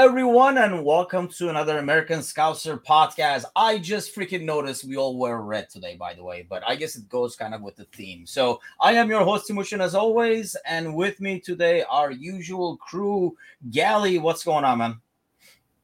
[0.00, 3.44] everyone, and welcome to another American Scouser podcast.
[3.54, 6.96] I just freaking noticed we all wear red today, by the way, but I guess
[6.96, 8.24] it goes kind of with the theme.
[8.24, 13.36] So, I am your host, Timushin, as always, and with me today, our usual crew.
[13.70, 15.00] Gally, what's going on, man?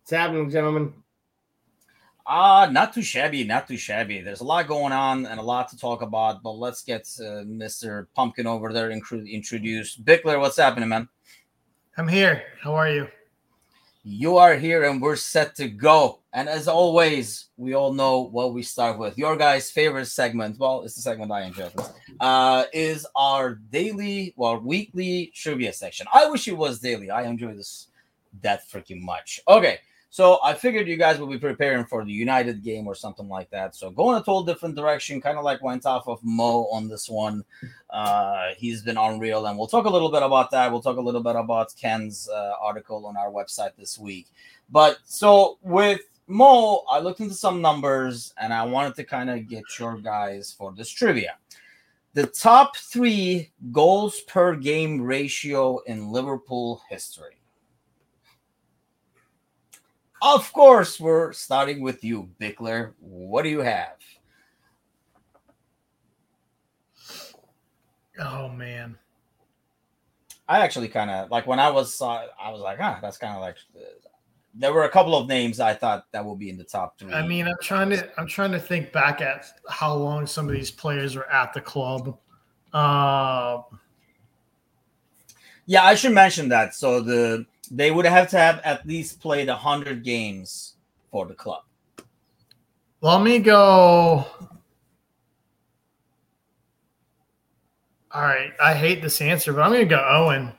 [0.00, 0.94] What's happening, gentlemen?
[2.26, 4.22] Ah, uh, not too shabby, not too shabby.
[4.22, 7.44] There's a lot going on and a lot to talk about, but let's get uh,
[7.44, 8.06] Mr.
[8.14, 10.06] Pumpkin over there introduced.
[10.06, 11.06] Bickler, what's happening, man?
[11.98, 12.44] I'm here.
[12.62, 13.08] How are you?
[14.08, 16.20] You are here and we're set to go.
[16.32, 19.18] And as always, we all know what we start with.
[19.18, 21.70] Your guys' favorite segment, well, it's the segment I enjoy,
[22.20, 26.06] uh, is our daily, well, weekly trivia section.
[26.14, 27.10] I wish it was daily.
[27.10, 27.88] I enjoy this
[28.42, 29.40] that freaking much.
[29.48, 29.80] Okay,
[30.16, 33.50] so I figured you guys will be preparing for the United game or something like
[33.50, 33.74] that.
[33.76, 37.06] So going a total different direction, kind of like went off of Mo on this
[37.06, 37.44] one.
[37.90, 40.72] Uh, he's been unreal, and we'll talk a little bit about that.
[40.72, 44.28] We'll talk a little bit about Ken's uh, article on our website this week.
[44.70, 49.46] But so with Mo, I looked into some numbers, and I wanted to kind of
[49.46, 51.36] get your guys for this trivia.
[52.14, 57.36] The top three goals per game ratio in Liverpool history.
[60.22, 62.94] Of course, we're starting with you, Bickler.
[63.00, 63.96] What do you have?
[68.18, 68.96] Oh man.
[70.48, 73.34] I actually kind of like when I was uh, I was like, ah, that's kind
[73.34, 73.56] of like
[74.54, 77.12] there were a couple of names I thought that will be in the top three.
[77.12, 80.54] I mean, I'm trying to I'm trying to think back at how long some of
[80.54, 82.16] these players were at the club.
[82.72, 83.62] Uh,
[85.66, 86.74] yeah, I should mention that.
[86.74, 90.74] So the they would have to have at least played 100 games
[91.10, 91.62] for the club.
[93.00, 94.24] Let me go.
[98.12, 98.52] All right.
[98.62, 100.52] I hate this answer, but I'm going to go Owen.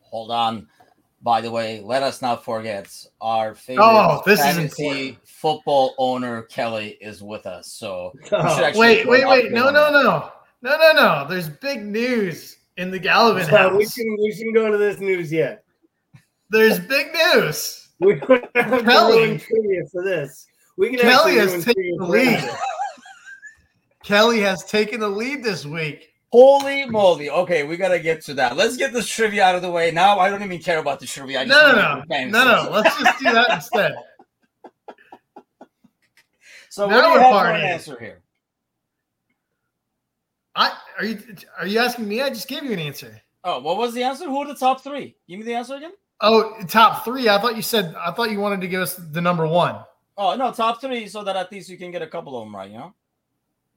[0.00, 0.68] Hold on.
[1.22, 2.86] By the way, let us not forget
[3.20, 7.66] our favorite oh, this fantasy is football owner Kelly is with us.
[7.72, 9.50] So oh, wait, wait, wait!
[9.50, 10.30] No, no, no,
[10.64, 11.26] no, no, no!
[11.28, 13.76] There's big news in the Gallivan so house.
[13.76, 15.62] We can we can go to this news yet.
[16.48, 17.88] There's big news.
[18.00, 18.14] We
[18.54, 20.46] have Kelly trivia for this.
[20.78, 22.50] We can Kelly has taken the lead.
[24.02, 26.10] Kelly has taken the lead this week.
[26.32, 27.30] Holy moly!
[27.30, 28.56] Okay, we gotta get to that.
[28.56, 30.18] Let's get this trivia out of the way now.
[30.18, 31.40] I don't even care about the trivia.
[31.40, 32.70] I no, no, no, no, no.
[32.70, 33.94] Let's just do that instead.
[36.70, 38.23] So, now what do you have for answer here?
[40.56, 41.18] I are you
[41.58, 42.22] are you asking me?
[42.22, 43.20] I just gave you an answer.
[43.42, 44.24] Oh, what was the answer?
[44.26, 45.16] Who are the top three?
[45.28, 45.92] Give me the answer again.
[46.20, 47.28] Oh, top three.
[47.28, 47.94] I thought you said.
[47.96, 49.84] I thought you wanted to give us the number one.
[50.16, 52.54] Oh no, top three, so that at least you can get a couple of them
[52.54, 52.70] right.
[52.70, 52.94] You know.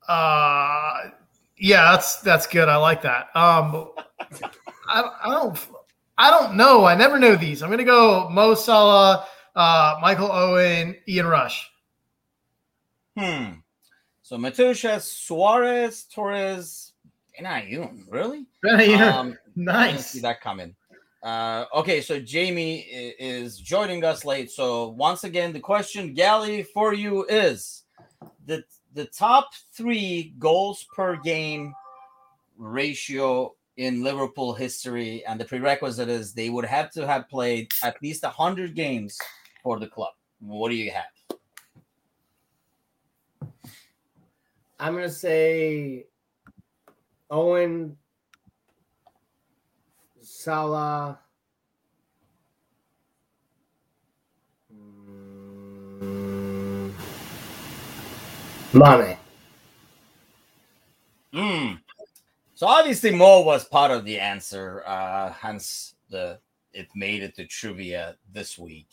[0.07, 1.09] Uh,
[1.57, 2.69] yeah, that's that's good.
[2.69, 3.35] I like that.
[3.35, 3.91] Um,
[4.87, 5.59] I, I don't
[6.17, 6.85] I don't know.
[6.85, 7.61] I never know these.
[7.61, 11.69] I'm gonna go Mo Salah, uh, Michael Owen, Ian Rush.
[13.17, 13.53] Hmm.
[14.27, 16.91] So Matusha, Suarez, Torres,
[17.39, 18.03] Benayoun.
[18.09, 18.45] Really?
[18.61, 19.13] Benayoun.
[19.13, 20.07] Um, nice.
[20.07, 20.75] see that coming.
[21.23, 24.51] Uh, okay, so Jamie is joining us late.
[24.51, 27.83] So once again, the question, Gally, for you is
[28.45, 31.73] the the top three goals per game
[32.57, 37.95] ratio in Liverpool history, and the prerequisite is they would have to have played at
[38.01, 39.17] least hundred games
[39.63, 40.15] for the club.
[40.41, 41.16] What do you have?
[44.79, 46.05] I'm gonna say
[47.29, 47.97] Owen,
[50.21, 51.19] Salah.
[54.71, 56.93] Mm,
[58.73, 59.17] Mane.
[61.33, 61.79] Mm.
[62.53, 66.39] So obviously Mo was part of the answer, uh, hence the
[66.73, 68.87] it made it to trivia this week.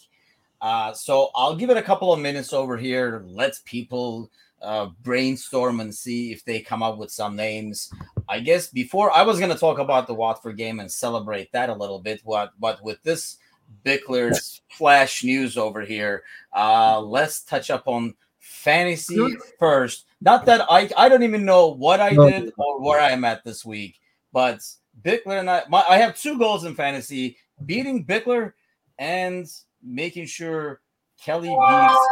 [0.62, 3.22] Uh, so I'll give it a couple of minutes over here.
[3.26, 4.30] Let's people
[4.64, 7.92] uh, brainstorm and see if they come up with some names.
[8.28, 11.68] I guess before I was going to talk about the Watford game and celebrate that
[11.68, 13.38] a little bit, what but with this
[13.84, 16.22] Bickler's flash news over here,
[16.54, 20.06] uh, let's touch up on fantasy first.
[20.20, 23.44] Not that I I don't even know what I did or where I am at
[23.44, 24.00] this week,
[24.32, 24.60] but
[25.02, 27.36] Bickler and I my, I have two goals in fantasy:
[27.66, 28.54] beating Bickler
[28.98, 29.46] and
[29.82, 30.80] making sure
[31.22, 32.08] Kelly beats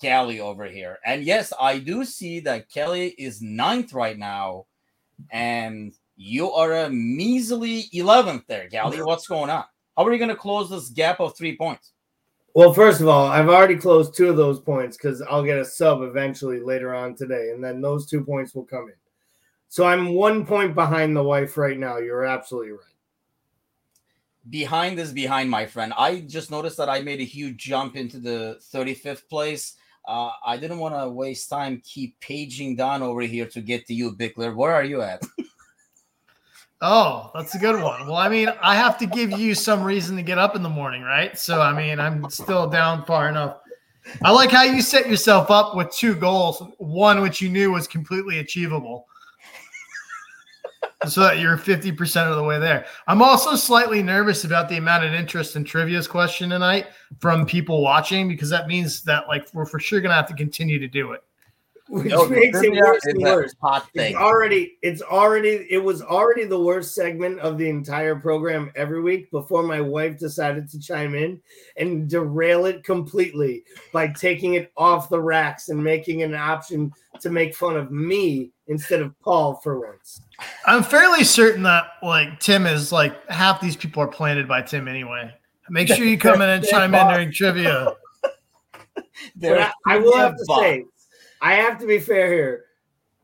[0.00, 0.98] Gally over here.
[1.04, 4.66] And yes, I do see that Kelly is ninth right now,
[5.30, 9.02] and you are a measly 11th there, Gally.
[9.02, 9.64] What's going on?
[9.96, 11.92] How are you going to close this gap of three points?
[12.54, 15.64] Well, first of all, I've already closed two of those points because I'll get a
[15.64, 18.94] sub eventually later on today, and then those two points will come in.
[19.68, 21.98] So I'm one point behind the wife right now.
[21.98, 22.89] You're absolutely right.
[24.50, 25.92] Behind is behind, my friend.
[25.96, 29.76] I just noticed that I made a huge jump into the 35th place.
[30.06, 33.94] Uh, I didn't want to waste time keep paging down over here to get to
[33.94, 34.54] you, Bickler.
[34.54, 35.22] Where are you at?
[36.82, 38.06] Oh, that's a good one.
[38.06, 40.68] Well, I mean, I have to give you some reason to get up in the
[40.70, 41.38] morning, right?
[41.38, 43.58] So, I mean, I'm still down far enough.
[44.22, 47.86] I like how you set yourself up with two goals, one which you knew was
[47.86, 49.06] completely achievable.
[51.06, 52.84] So that you're 50% of the way there.
[53.06, 56.88] I'm also slightly nervous about the amount of interest in Trivia's question tonight
[57.20, 60.34] from people watching because that means that like we're for sure going to have to
[60.34, 61.22] continue to do it
[61.90, 63.54] which no, makes it worse and worse.
[63.60, 64.12] Hot thing.
[64.12, 69.02] It's already, it's already, it was already the worst segment of the entire program every
[69.02, 71.40] week before my wife decided to chime in
[71.76, 77.28] and derail it completely by taking it off the racks and making an option to
[77.28, 80.22] make fun of me instead of Paul for once.
[80.66, 84.86] I'm fairly certain that like Tim is like half these people are planted by Tim
[84.86, 85.34] anyway.
[85.68, 87.96] Make sure you come in and chime in during trivia.
[89.42, 90.84] I, I will have to say
[91.40, 92.64] I have to be fair here.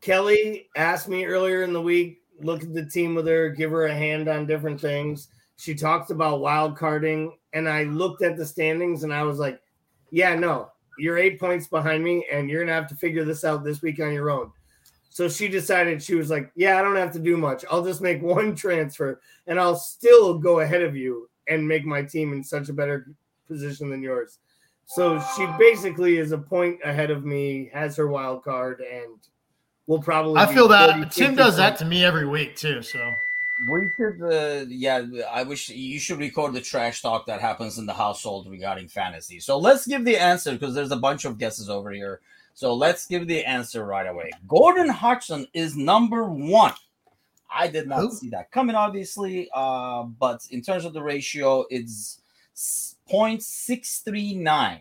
[0.01, 3.85] Kelly asked me earlier in the week, look at the team with her, give her
[3.85, 5.27] a hand on different things.
[5.57, 9.59] She talked about wild carding, and I looked at the standings and I was like,
[10.11, 13.63] yeah, no, you're eight points behind me, and you're gonna have to figure this out
[13.63, 14.51] this week on your own.
[15.17, 17.65] So she decided she was like, Yeah, I don't have to do much.
[17.71, 22.03] I'll just make one transfer and I'll still go ahead of you and make my
[22.03, 23.07] team in such a better
[23.47, 24.37] position than yours.
[24.87, 29.19] So she basically is a point ahead of me, has her wild card, and
[29.85, 30.39] we'll probably.
[30.39, 32.81] I feel that Tim does that to me every week too.
[32.81, 33.13] So
[33.69, 35.05] we should, uh, yeah.
[35.29, 39.41] I wish you should record the trash talk that happens in the household regarding fantasy.
[39.41, 42.21] So let's give the answer because there's a bunch of guesses over here.
[42.53, 44.31] So let's give the answer right away.
[44.47, 46.73] Gordon Hodgson is number one.
[47.53, 48.11] I did not Ooh.
[48.11, 49.49] see that coming, obviously.
[49.53, 52.21] Uh, but in terms of the ratio, it's
[53.09, 54.79] 0.639.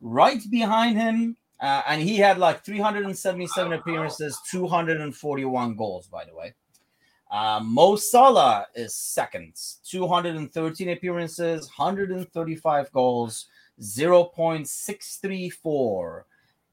[0.00, 6.54] Right behind him, uh, and he had like 377 appearances, 241 goals, by the way.
[7.30, 9.54] Uh, Mo Salah is second,
[9.88, 13.46] 213 appearances, 135 goals,
[13.80, 16.22] 0.634.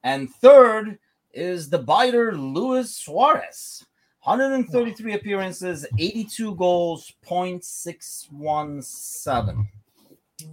[0.04, 1.00] And third
[1.34, 3.86] is the biter Luis Suarez,
[4.24, 9.68] 133 appearances, 82 goals, 0.617.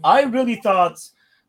[0.02, 0.98] I really thought,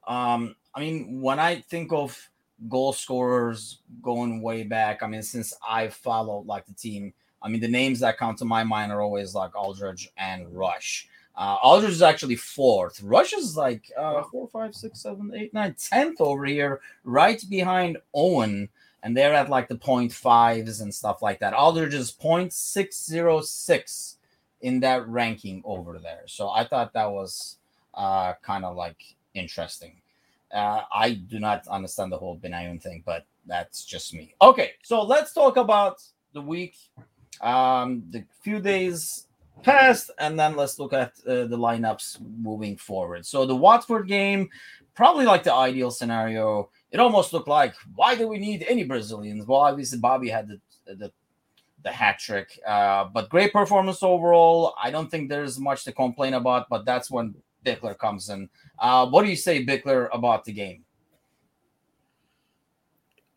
[0.08, 2.30] um, I mean, when I think of
[2.68, 7.62] goal scorers going way back, I mean, since I followed like the team, I mean,
[7.62, 11.08] the names that come to my mind are always like Aldridge and Rush.
[11.36, 13.02] Uh, Aldridge is actually fourth.
[13.02, 17.98] Rush is like uh, four, five, six, seven, eight, nine, tenth over here, right behind
[18.14, 18.68] Owen.
[19.04, 21.54] And they're at like the point fives and stuff like that.
[21.54, 24.16] Aldridge is 0.606
[24.60, 26.24] in that ranking over there.
[26.26, 27.59] So I thought that was
[28.00, 28.98] uh, kind of like
[29.34, 30.02] interesting.
[30.52, 34.34] Uh, I do not understand the whole Benayoun thing, but that's just me.
[34.42, 36.02] Okay, so let's talk about
[36.34, 36.76] the week,
[37.42, 39.28] um, the few days
[39.64, 43.26] past, and then let's look at uh, the lineups moving forward.
[43.26, 44.50] So the Watford game,
[44.96, 46.70] probably like the ideal scenario.
[46.92, 49.46] It almost looked like why do we need any Brazilians?
[49.46, 50.60] Well, obviously Bobby had the
[50.96, 51.12] the,
[51.84, 54.74] the hat trick, uh, but great performance overall.
[54.82, 57.36] I don't think there's much to complain about, but that's when
[57.66, 58.50] Bickler comes in.
[58.80, 60.84] Uh, what do you say, Bickler, about the game?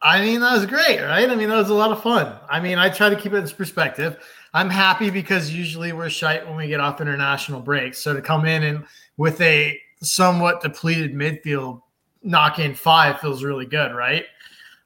[0.02, 1.30] I mean, that was great, right?
[1.30, 2.36] I mean, that was a lot of fun.
[2.50, 4.18] I mean, I try to keep it in perspective.
[4.52, 8.02] I'm happy because usually we're shite when we get off international breaks.
[8.02, 8.84] So to come in and
[9.16, 11.82] with a somewhat depleted midfield,
[12.24, 14.24] knock in five feels really good, right?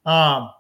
[0.04, 0.50] Um,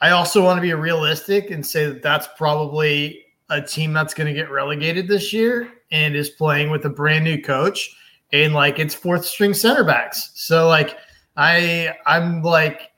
[0.00, 4.26] I also want to be realistic and say that that's probably a team that's going
[4.26, 7.94] to get relegated this year and is playing with a brand new coach
[8.32, 10.32] and like it's fourth string center backs.
[10.34, 10.96] So like
[11.36, 12.90] I I'm like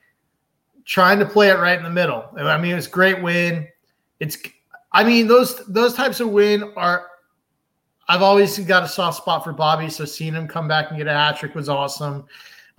[0.85, 2.25] trying to play it right in the middle.
[2.37, 3.67] I mean, it's great win.
[4.19, 4.37] It's
[4.91, 7.07] I mean those those types of win are.
[8.07, 11.05] I've always got a soft spot for Bobby, so seeing him come back and get
[11.05, 12.25] a hat trick was awesome.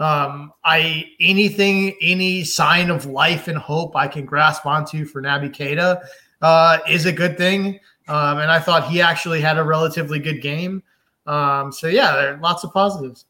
[0.01, 5.55] Um, I anything, any sign of life and hope I can grasp onto for Naby
[5.55, 6.03] Keita
[6.43, 7.79] uh, is a good thing.
[8.09, 10.83] Um, and I thought he actually had a relatively good game.
[11.27, 13.27] Um, so yeah, there are lots of positives.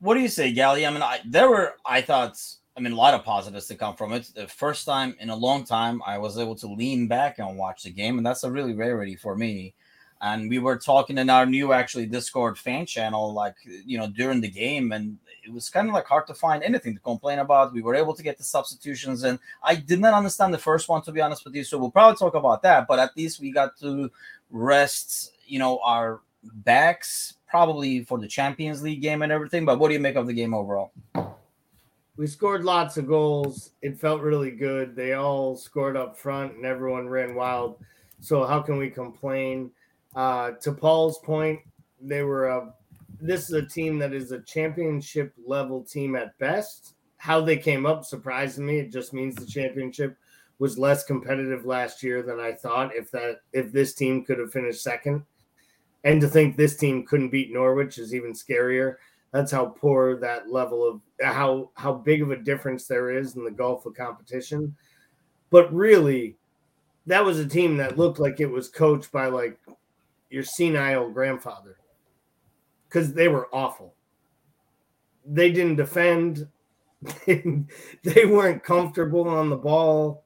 [0.00, 0.86] What do you say, Gally?
[0.86, 2.40] I mean, I, there were I thought
[2.76, 4.30] I mean a lot of positives to come from it.
[4.34, 7.82] The first time in a long time I was able to lean back and watch
[7.82, 9.74] the game, and that's a really rarity for me.
[10.22, 14.40] and we were talking in our new actually Discord fan channel, like you know during
[14.40, 17.72] the game, and it was kind of like hard to find anything to complain about.
[17.72, 21.02] We were able to get the substitutions, and I did not understand the first one
[21.02, 21.64] to be honest with you.
[21.64, 24.10] So we'll probably talk about that, but at least we got to
[24.50, 29.64] rest, you know, our backs probably for the Champions League game and everything.
[29.64, 30.92] But what do you make of the game overall?
[32.16, 33.72] We scored lots of goals.
[33.82, 34.94] It felt really good.
[34.94, 37.78] They all scored up front, and everyone ran wild.
[38.20, 39.70] So how can we complain?
[40.14, 41.60] Uh, to Paul's point,
[42.00, 42.74] they were a.
[43.22, 46.94] This is a team that is a championship level team at best.
[47.16, 48.78] How they came up surprised me.
[48.78, 50.16] It just means the championship
[50.58, 52.94] was less competitive last year than I thought.
[52.94, 55.22] If that if this team could have finished second,
[56.04, 58.96] and to think this team couldn't beat Norwich is even scarier.
[59.32, 63.44] That's how poor that level of how how big of a difference there is in
[63.44, 64.74] the gulf of competition.
[65.50, 66.36] But really,
[67.06, 69.58] that was a team that looked like it was coached by like
[70.30, 71.76] your senile grandfather
[72.88, 73.94] because they were awful.
[75.24, 76.48] They didn't defend.
[77.26, 80.24] they weren't comfortable on the ball.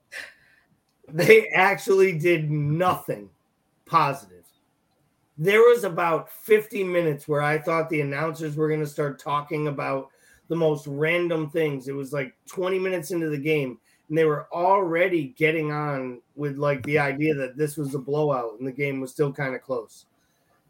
[1.09, 3.29] They actually did nothing
[3.87, 4.34] positive.
[5.37, 9.69] There was about 50 minutes where I thought the announcers were going to start talking
[9.69, 10.11] about
[10.49, 11.89] the most random things.
[11.89, 16.57] It was like 20 minutes into the game, and they were already getting on with
[16.57, 19.63] like the idea that this was a blowout and the game was still kind of
[19.63, 20.07] close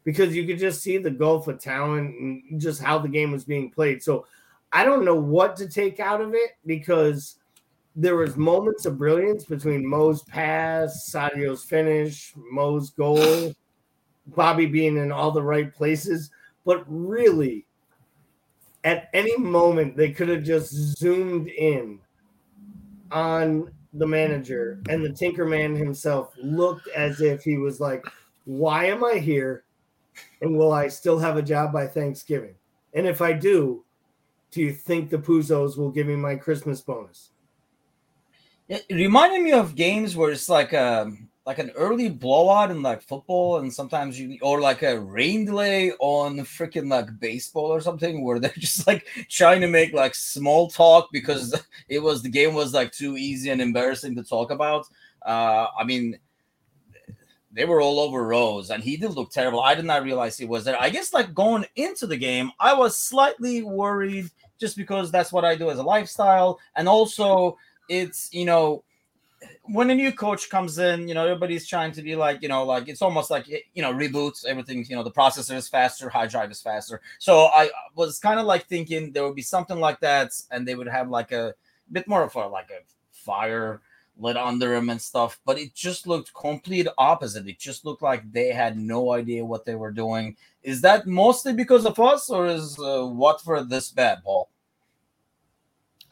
[0.03, 3.43] because you could just see the gulf of talent and just how the game was
[3.43, 4.01] being played.
[4.01, 4.25] So
[4.71, 7.37] I don't know what to take out of it because
[7.95, 13.53] there was moments of brilliance between Mo's pass, Sadio's finish, Mo's goal,
[14.27, 16.31] Bobby being in all the right places,
[16.65, 17.65] but really
[18.83, 21.99] at any moment they could have just zoomed in
[23.11, 28.05] on the manager and the Tinkerman himself looked as if he was like,
[28.45, 29.63] Why am I here?
[30.41, 32.55] And will I still have a job by Thanksgiving?
[32.93, 33.83] And if I do,
[34.51, 37.31] do you think the Pozzos will give me my Christmas bonus?
[38.69, 43.03] It reminded me of games where it's like um, like an early blowout in like
[43.03, 48.23] football, and sometimes you or like a rain delay on freaking like baseball or something,
[48.23, 51.53] where they're just like trying to make like small talk because
[51.87, 54.87] it was the game was like too easy and embarrassing to talk about.
[55.23, 56.17] Uh, I mean,
[57.51, 59.61] they were all over Rose, and he did look terrible.
[59.61, 60.79] I did not realize he was there.
[60.79, 65.45] I guess like going into the game, I was slightly worried just because that's what
[65.45, 68.83] I do as a lifestyle, and also it's you know
[69.67, 72.63] when a new coach comes in, you know, everybody's trying to be like, you know,
[72.63, 76.27] like it's almost like you know, reboots everything, you know, the processor is faster, high
[76.27, 77.01] drive is faster.
[77.19, 80.75] So I was kind of like thinking there would be something like that, and they
[80.75, 81.53] would have like a
[81.91, 83.81] bit more of a like a fire
[84.17, 87.47] lit under him and stuff, but it just looked complete opposite.
[87.47, 90.37] It just looked like they had no idea what they were doing.
[90.63, 94.49] Is that mostly because of us, or is uh, Watford this bad, Paul?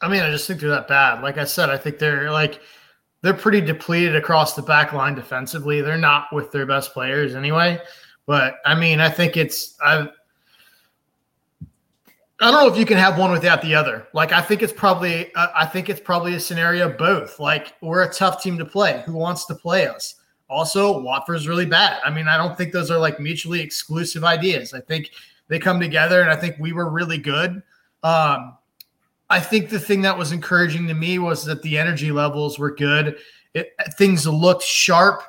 [0.00, 1.22] I mean, I just think they're that bad.
[1.22, 2.60] Like I said, I think they're like
[3.24, 5.80] they're pretty depleted across the back line defensively.
[5.80, 7.80] They're not with their best players anyway.
[8.26, 10.10] But I mean, I think it's I
[12.38, 14.06] I don't know if you can have one without the other.
[14.12, 17.40] Like I think it's probably I think it's probably a scenario both.
[17.40, 19.02] Like we're a tough team to play.
[19.06, 20.16] Who wants to play us?
[20.50, 22.02] Also, Watford's really bad.
[22.04, 24.74] I mean, I don't think those are like mutually exclusive ideas.
[24.74, 25.12] I think
[25.48, 27.62] they come together, and I think we were really good.
[28.02, 28.58] Um,
[29.34, 32.72] I think the thing that was encouraging to me was that the energy levels were
[32.72, 33.16] good.
[33.52, 35.24] It, things looked sharp.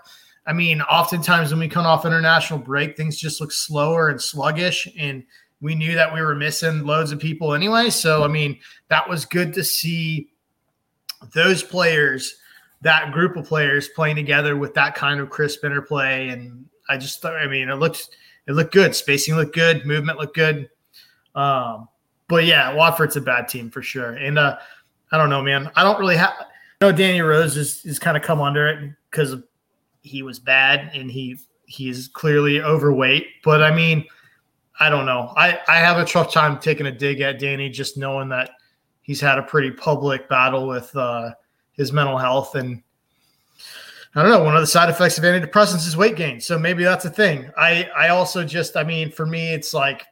[0.46, 4.88] I mean, oftentimes when we come off international break, things just look slower and sluggish.
[4.96, 5.24] And
[5.60, 7.90] we knew that we were missing loads of people anyway.
[7.90, 8.60] So, I mean,
[8.90, 10.30] that was good to see
[11.34, 12.36] those players,
[12.82, 16.28] that group of players playing together with that kind of crisp interplay.
[16.28, 18.08] And I just thought, I mean, it looked,
[18.46, 18.96] it looked good.
[18.96, 19.84] Spacing looked good.
[19.84, 20.70] Movement looked good.
[21.34, 21.88] Um,
[22.28, 24.14] but yeah, Watford's a bad team for sure.
[24.14, 24.58] And uh,
[25.12, 25.70] I don't know, man.
[25.76, 26.34] I don't really have.
[26.40, 29.36] I know Danny Rose is, is kind of come under it because
[30.02, 33.28] he was bad and he he's clearly overweight.
[33.44, 34.06] But I mean,
[34.80, 35.34] I don't know.
[35.36, 38.52] I I have a tough time taking a dig at Danny, just knowing that
[39.02, 41.32] he's had a pretty public battle with uh,
[41.74, 42.82] his mental health and.
[44.18, 44.46] I don't know.
[44.46, 46.40] One of the side effects of antidepressants is weight gain.
[46.40, 47.52] So maybe that's a thing.
[47.58, 50.06] I I also just I mean for me it's like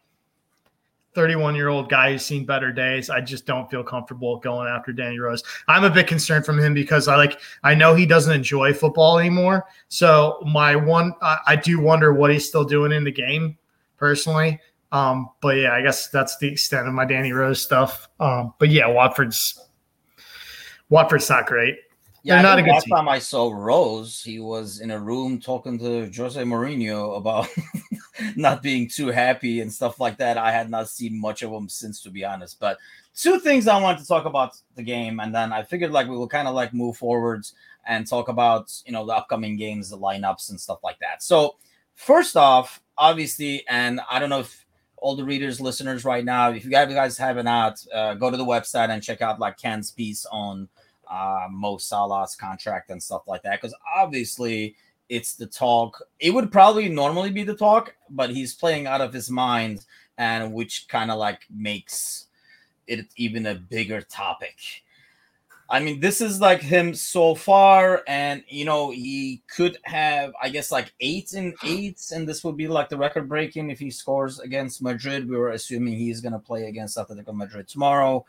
[1.13, 3.09] 31 year old guy who's seen better days.
[3.09, 5.43] I just don't feel comfortable going after Danny Rose.
[5.67, 9.19] I'm a bit concerned from him because I like I know he doesn't enjoy football
[9.19, 9.65] anymore.
[9.87, 13.57] So my one I, I do wonder what he's still doing in the game
[13.97, 14.59] personally.
[14.91, 18.09] Um, but yeah, I guess that's the extent of my Danny Rose stuff.
[18.19, 19.59] Um, but yeah, Watford's
[20.89, 21.75] Watford's not great.
[22.23, 22.95] Yeah, not a good last team.
[22.95, 27.49] time I saw Rose, he was in a room talking to Jose Mourinho about
[28.37, 30.37] not being too happy and stuff like that.
[30.37, 32.61] I had not seen much of him since, to be honest.
[32.61, 32.77] But
[33.13, 36.15] two things I wanted to talk about the game, and then I figured like we
[36.15, 39.97] will kind of like move forwards and talk about you know the upcoming games, the
[39.97, 41.21] lineups, and stuff like that.
[41.23, 41.57] So
[41.95, 44.65] first off, obviously, and I don't know if
[44.95, 48.45] all the readers, listeners right now, if you guys haven't out, uh, go to the
[48.45, 50.69] website and check out like Ken's piece on
[51.13, 53.61] uh, Mo Salah's contract and stuff like that.
[53.61, 54.75] Because obviously,
[55.09, 56.01] it's the talk.
[56.19, 59.85] It would probably normally be the talk, but he's playing out of his mind,
[60.17, 62.27] and which kind of like makes
[62.87, 64.55] it even a bigger topic.
[65.69, 70.49] I mean, this is like him so far, and you know, he could have, I
[70.49, 73.89] guess, like eight and eight, and this would be like the record breaking if he
[73.89, 75.29] scores against Madrid.
[75.29, 78.25] We were assuming he's going to play against Atletico Madrid tomorrow.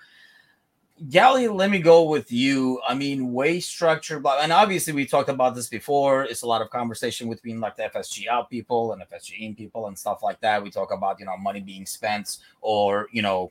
[1.10, 2.80] Gally, let me go with you.
[2.86, 6.22] I mean, wage structure, but and obviously we talked about this before.
[6.22, 9.88] It's a lot of conversation between like the FSG out people and FSG in people
[9.88, 10.62] and stuff like that.
[10.62, 13.50] We talk about you know money being spent or you know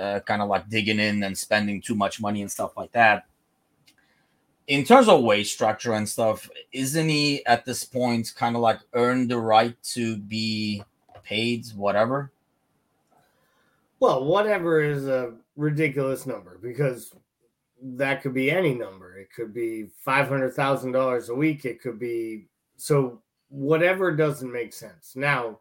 [0.00, 3.26] uh, kind of like digging in and spending too much money and stuff like that.
[4.66, 8.80] In terms of wage structure and stuff, isn't he at this point kind of like
[8.94, 10.82] earned the right to be
[11.22, 12.32] paid whatever?
[14.00, 17.12] Well, whatever is a ridiculous number because
[17.82, 19.16] that could be any number.
[19.16, 21.64] It could be five hundred thousand dollars a week.
[21.64, 22.46] It could be
[22.76, 25.14] so whatever doesn't make sense.
[25.16, 25.58] Now,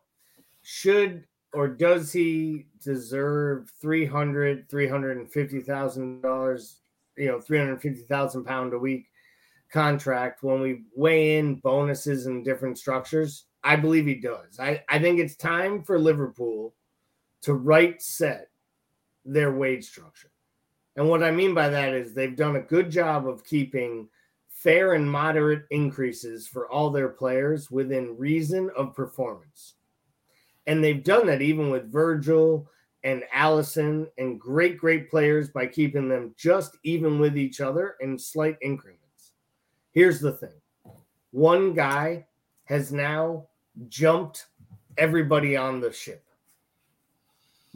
[0.62, 6.82] should or does he deserve 300 350000 dollars
[7.18, 9.08] you know 350000 pound a week
[9.72, 15.00] contract when we weigh in bonuses and different structures i believe he does i, I
[15.00, 16.76] think it's time for liverpool
[17.44, 18.50] to right set
[19.28, 20.32] their wage structure
[20.96, 24.08] and what i mean by that is they've done a good job of keeping
[24.50, 29.76] fair and moderate increases for all their players within reason of performance
[30.68, 32.70] and they've done that even with Virgil
[33.04, 38.20] and Alisson and great, great players by keeping them just even with each other in
[38.20, 39.32] slight increments.
[39.94, 40.54] Here's the thing
[41.32, 42.28] one guy
[42.66, 43.48] has now
[43.88, 44.48] jumped
[44.98, 46.26] everybody on the ship.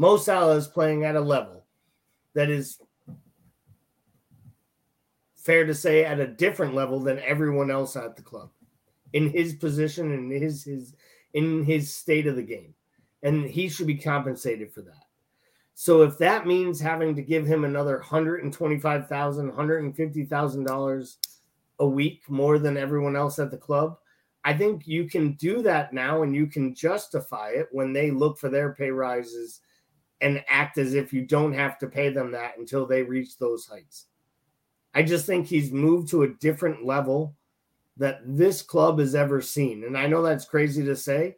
[0.01, 1.63] Mo Salah is playing at a level
[2.33, 2.79] that is
[5.35, 8.49] fair to say at a different level than everyone else at the club
[9.13, 10.95] in his position and his his
[11.35, 12.73] in his state of the game
[13.21, 15.05] and he should be compensated for that.
[15.75, 21.15] So if that means having to give him another $125,000, $150,000
[21.77, 23.99] a week more than everyone else at the club,
[24.43, 28.39] I think you can do that now and you can justify it when they look
[28.39, 29.61] for their pay rises
[30.21, 33.65] and act as if you don't have to pay them that until they reach those
[33.65, 34.05] heights.
[34.93, 37.35] I just think he's moved to a different level
[37.97, 39.83] that this club has ever seen.
[39.83, 41.37] And I know that's crazy to say,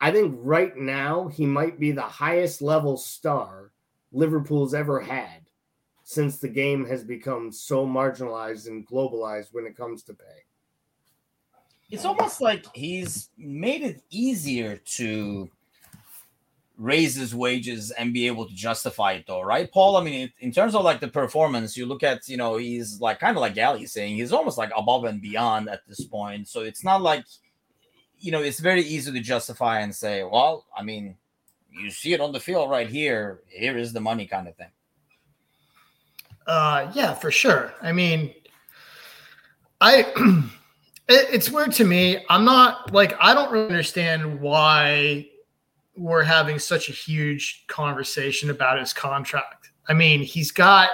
[0.00, 3.72] I think right now he might be the highest level star
[4.12, 5.46] Liverpool's ever had
[6.04, 10.44] since the game has become so marginalized and globalized when it comes to pay.
[11.90, 15.50] It's almost like he's made it easier to
[16.78, 20.52] raise his wages and be able to justify it though right paul i mean in
[20.52, 23.54] terms of like the performance you look at you know he's like kind of like
[23.54, 27.24] gally saying he's almost like above and beyond at this point so it's not like
[28.18, 31.16] you know, it's very easy to justify and say, well, I mean,
[31.70, 33.40] you see it on the field right here.
[33.48, 34.70] Here is the money kind of thing.
[36.46, 37.74] Uh, yeah, for sure.
[37.82, 38.32] I mean,
[39.80, 40.00] I,
[41.08, 42.24] it, it's weird to me.
[42.30, 45.28] I'm not like, I don't really understand why
[45.96, 49.70] we're having such a huge conversation about his contract.
[49.88, 50.90] I mean, he's got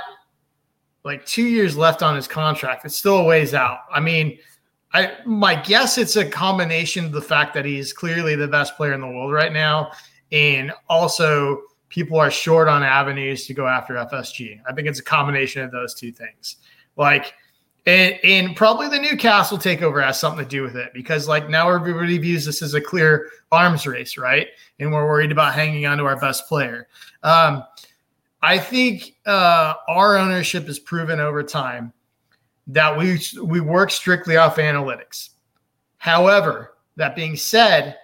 [1.04, 2.84] like two years left on his contract.
[2.84, 3.80] It's still a ways out.
[3.90, 4.38] I mean,
[4.92, 8.92] I my guess it's a combination of the fact that he's clearly the best player
[8.92, 9.90] in the world right now,
[10.30, 14.60] and also people are short on avenues to go after FSG.
[14.68, 16.56] I think it's a combination of those two things.
[16.96, 17.34] Like,
[17.87, 21.68] and, and probably the Newcastle takeover has something to do with it because like now
[21.68, 24.49] everybody views this as a clear arms race, right?
[24.79, 26.87] And we're worried about hanging on to our best player.
[27.23, 27.64] Um,
[28.42, 31.92] I think uh, our ownership has proven over time
[32.68, 35.31] that we we work strictly off analytics.
[35.99, 37.97] However, that being said,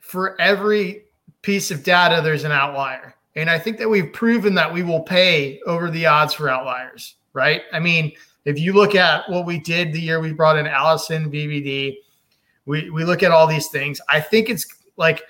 [0.00, 1.04] for every
[1.42, 3.14] piece of data, there's an outlier.
[3.36, 7.16] And I think that we've proven that we will pay over the odds for outliers,
[7.32, 7.62] right?
[7.72, 8.12] I mean,
[8.44, 11.96] if you look at what we did the year we brought in Alisson, VVD,
[12.66, 14.00] we, we look at all these things.
[14.08, 15.22] I think it's like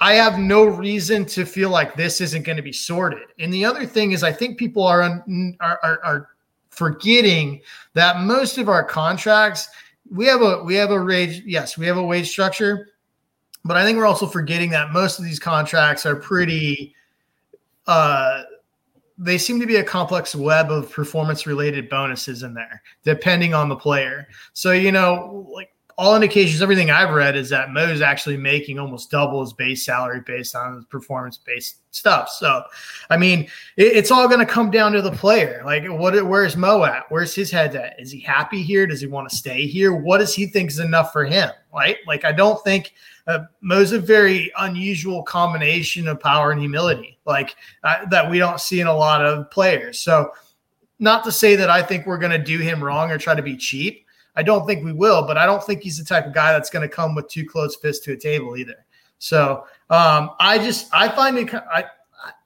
[0.00, 3.28] I have no reason to feel like this isn't going to be sorted.
[3.38, 5.02] And the other thing is, I think people are,
[5.60, 6.28] are, are, are
[6.70, 7.60] forgetting
[7.94, 9.68] that most of our contracts
[10.10, 12.88] we have a we have a wage yes we have a wage structure
[13.64, 16.94] but i think we're also forgetting that most of these contracts are pretty
[17.86, 18.42] uh
[19.16, 23.68] they seem to be a complex web of performance related bonuses in there depending on
[23.68, 28.36] the player so you know like all indications, everything I've read is that Mo's actually
[28.36, 32.28] making almost double his base salary based on his performance based stuff.
[32.30, 32.64] So,
[33.10, 33.42] I mean,
[33.76, 35.62] it, it's all going to come down to the player.
[35.64, 36.14] Like, what?
[36.26, 37.04] Where's Mo at?
[37.10, 38.00] Where's his head at?
[38.00, 38.86] Is he happy here?
[38.86, 39.94] Does he want to stay here?
[39.94, 41.50] What does he think is enough for him?
[41.72, 41.98] Right?
[42.06, 42.94] Like, I don't think
[43.26, 48.60] uh, Mo's a very unusual combination of power and humility, like uh, that we don't
[48.60, 50.00] see in a lot of players.
[50.00, 50.30] So,
[50.98, 53.42] not to say that I think we're going to do him wrong or try to
[53.42, 54.04] be cheap
[54.36, 56.70] I don't think we will, but I don't think he's the type of guy that's
[56.70, 58.84] going to come with two closed fists to a table either.
[59.18, 61.84] So um, I just I find it I,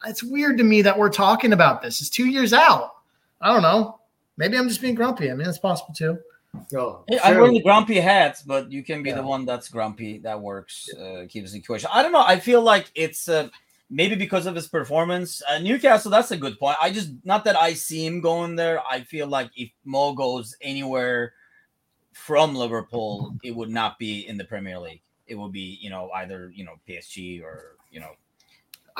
[0.06, 2.00] it's weird to me that we're talking about this.
[2.00, 2.96] It's two years out.
[3.40, 4.00] I don't know.
[4.36, 5.30] Maybe I'm just being grumpy.
[5.30, 6.18] I mean, it's possible too.
[6.74, 9.16] Oh, hey, I wear the grumpy hats, but you can be yeah.
[9.16, 10.18] the one that's grumpy.
[10.18, 10.88] That works.
[10.92, 11.90] Uh, keeps the equation.
[11.92, 12.24] I don't know.
[12.24, 13.48] I feel like it's uh,
[13.90, 15.42] maybe because of his performance.
[15.48, 16.10] Uh, Newcastle.
[16.10, 16.76] That's a good point.
[16.80, 18.82] I just not that I see him going there.
[18.88, 21.34] I feel like if Mo goes anywhere
[22.12, 25.02] from Liverpool, it would not be in the Premier League.
[25.26, 28.12] It would be, you know, either you know PSG or you know.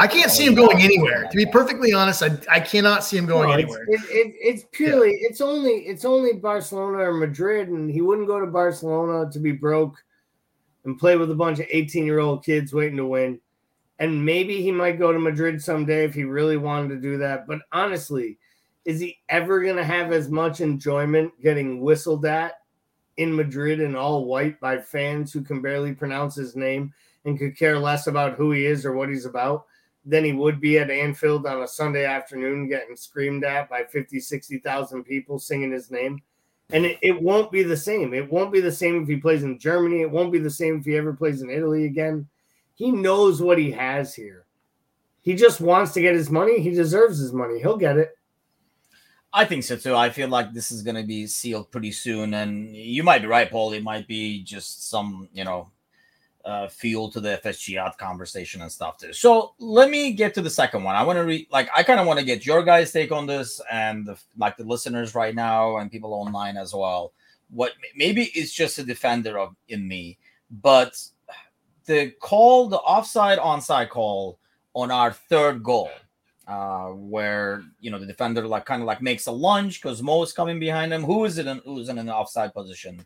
[0.00, 1.28] I can't see oh, him going anywhere.
[1.28, 3.84] To be perfectly honest, I, I cannot see him going no, anywhere.
[3.88, 5.28] It's, it, it, it's purely yeah.
[5.28, 9.50] it's only it's only Barcelona or Madrid, and he wouldn't go to Barcelona to be
[9.50, 9.96] broke
[10.84, 13.40] and play with a bunch of 18 year old kids waiting to win.
[13.98, 17.48] And maybe he might go to Madrid someday if he really wanted to do that.
[17.48, 18.38] But honestly,
[18.84, 22.60] is he ever going to have as much enjoyment getting whistled at
[23.16, 27.58] in Madrid in all white by fans who can barely pronounce his name and could
[27.58, 29.66] care less about who he is or what he's about
[30.08, 34.18] than he would be at Anfield on a Sunday afternoon getting screamed at by 50,
[34.18, 36.18] 60,000 people singing his name.
[36.70, 38.14] And it, it won't be the same.
[38.14, 40.00] It won't be the same if he plays in Germany.
[40.00, 42.26] It won't be the same if he ever plays in Italy again.
[42.74, 44.46] He knows what he has here.
[45.20, 46.60] He just wants to get his money.
[46.60, 47.60] He deserves his money.
[47.60, 48.16] He'll get it.
[49.30, 49.94] I think so too.
[49.94, 53.28] I feel like this is going to be sealed pretty soon, and you might be
[53.28, 53.74] right, Paul.
[53.74, 55.70] It might be just some, you know,
[56.44, 59.12] uh, fuel to the FSG conversation and stuff too.
[59.12, 60.94] So let me get to the second one.
[60.94, 63.26] I want to read, like, I kind of want to get your guys' take on
[63.26, 67.12] this, and the, like the listeners right now, and people online as well.
[67.50, 70.18] What maybe it's just a defender of in me,
[70.50, 71.02] but
[71.86, 74.38] the call, the offside onside call
[74.74, 75.90] on our third goal
[76.48, 80.22] uh, where you know the defender like kind of like makes a lunge because Mo
[80.22, 81.04] is coming behind him.
[81.04, 81.46] Who is it?
[81.46, 83.04] In, who's in an offside position?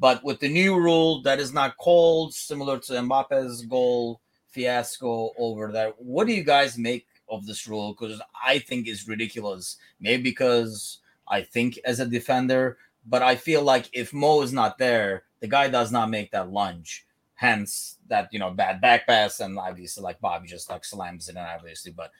[0.00, 5.70] But with the new rule, that is not called, similar to Mbappe's goal fiasco over
[5.70, 5.92] there.
[5.98, 7.92] What do you guys make of this rule?
[7.92, 9.76] Because I think it's ridiculous.
[10.00, 14.78] Maybe because I think as a defender, but I feel like if Mo is not
[14.78, 17.06] there, the guy does not make that lunge.
[17.34, 21.36] Hence that you know bad back pass, and obviously like Bobby just like slams it
[21.36, 22.10] in, obviously, but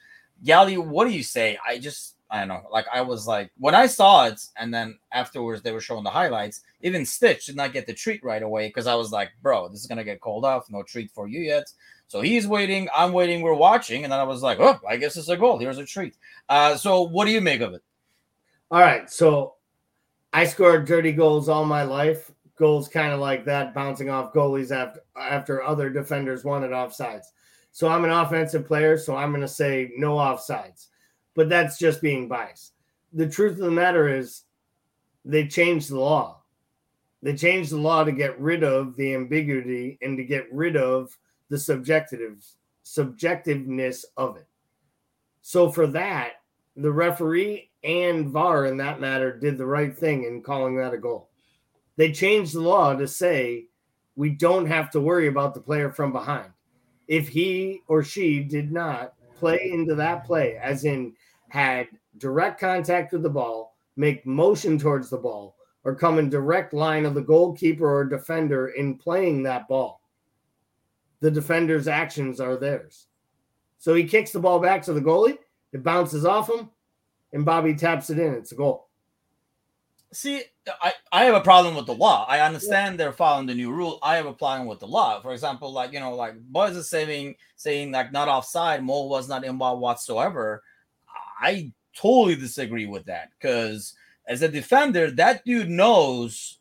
[0.43, 1.59] Yali, what do you say?
[1.67, 2.63] I just I don't know.
[2.71, 6.09] Like I was like when I saw it, and then afterwards they were showing the
[6.09, 6.61] highlights.
[6.81, 9.81] Even Stitch did not get the treat right away because I was like, bro, this
[9.81, 10.71] is gonna get called off.
[10.71, 11.71] No treat for you yet.
[12.07, 12.87] So he's waiting.
[12.95, 13.41] I'm waiting.
[13.41, 15.59] We're watching, and then I was like, oh, I guess it's a goal.
[15.59, 16.15] Here's a treat.
[16.49, 17.83] Uh, so what do you make of it?
[18.69, 19.09] All right.
[19.09, 19.55] So
[20.33, 22.31] I scored dirty goals all my life.
[22.57, 27.25] Goals kind of like that, bouncing off goalies after after other defenders wanted offsides.
[27.71, 30.87] So I'm an offensive player, so I'm going to say no offsides.
[31.35, 32.73] But that's just being biased.
[33.13, 34.43] The truth of the matter is
[35.23, 36.41] they changed the law.
[37.21, 41.15] They changed the law to get rid of the ambiguity and to get rid of
[41.49, 42.43] the subjective
[42.83, 44.47] subjectiveness of it.
[45.41, 46.33] So for that,
[46.75, 50.97] the referee and VAR in that matter did the right thing in calling that a
[50.97, 51.29] goal.
[51.95, 53.67] They changed the law to say
[54.15, 56.51] we don't have to worry about the player from behind
[57.07, 61.13] if he or she did not play into that play, as in
[61.49, 61.87] had
[62.19, 67.05] direct contact with the ball, make motion towards the ball, or come in direct line
[67.05, 70.01] of the goalkeeper or defender in playing that ball.
[71.19, 73.07] The defender's actions are theirs.
[73.79, 75.39] So he kicks the ball back to the goalie,
[75.73, 76.69] it bounces off him,
[77.33, 78.35] and Bobby taps it in.
[78.35, 78.89] It's a goal.
[80.13, 80.43] See,
[80.81, 82.25] I, I have a problem with the law.
[82.27, 82.97] I understand yeah.
[82.97, 83.97] they're following the new rule.
[84.03, 85.21] I have a problem with the law.
[85.21, 89.29] For example, like you know, like boys are saying saying like not offside, Mo was
[89.29, 90.63] not involved whatsoever.
[91.39, 93.93] I totally disagree with that because
[94.27, 96.59] as a defender, that dude knows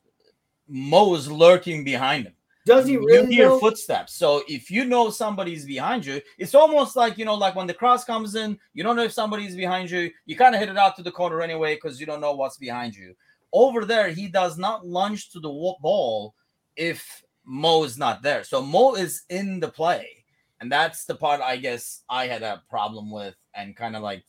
[0.69, 2.35] Mo is lurking behind him.
[2.67, 3.59] Does he really you hear know?
[3.59, 4.15] footsteps.
[4.15, 7.75] So if you know somebody's behind you, it's almost like you know, like when the
[7.75, 10.11] cross comes in, you don't know if somebody's behind you.
[10.27, 12.59] You kind of hit it out to the corner anyway because you don't know what's
[12.59, 13.17] behind you.
[13.53, 16.35] Over there, he does not lunge to the ball
[16.77, 18.45] if Mo is not there.
[18.45, 20.25] So Mo is in the play,
[20.61, 24.25] and that's the part I guess I had a problem with, and kind of like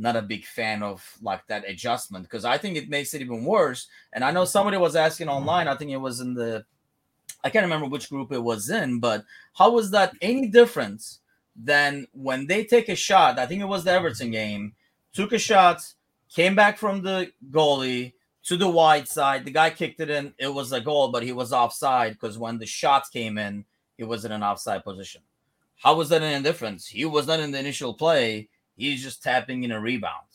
[0.00, 3.44] not a big fan of like that adjustment because I think it makes it even
[3.44, 3.86] worse.
[4.12, 5.68] And I know somebody was asking online.
[5.68, 6.64] I think it was in the
[7.44, 11.20] I can't remember which group it was in, but how was that any difference
[11.56, 13.38] than when they take a shot?
[13.38, 14.74] I think it was the Everton game,
[15.12, 15.82] took a shot,
[16.28, 18.12] came back from the goalie
[18.44, 19.44] to the wide side.
[19.44, 20.34] The guy kicked it in.
[20.38, 23.64] It was a goal, but he was offside because when the shots came in,
[23.96, 25.22] he was in an offside position.
[25.76, 26.86] How was that an indifference?
[26.86, 28.48] He was not in the initial play.
[28.76, 30.26] He's just tapping in a rebound.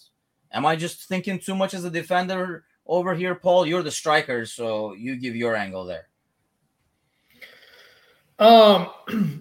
[0.51, 3.65] Am I just thinking too much as a defender over here, Paul?
[3.65, 6.07] You're the striker, so you give your angle there.
[8.39, 8.89] Um,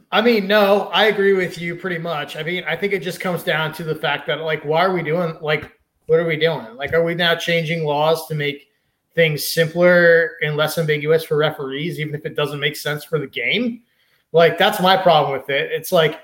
[0.13, 2.37] I mean, no, I agree with you pretty much.
[2.37, 4.93] I mean, I think it just comes down to the fact that, like, why are
[4.93, 5.71] we doing, like,
[6.07, 6.77] what are we doing?
[6.77, 8.69] Like, are we now changing laws to make
[9.15, 13.27] things simpler and less ambiguous for referees, even if it doesn't make sense for the
[13.27, 13.83] game?
[14.33, 15.71] Like, that's my problem with it.
[15.73, 16.21] It's like,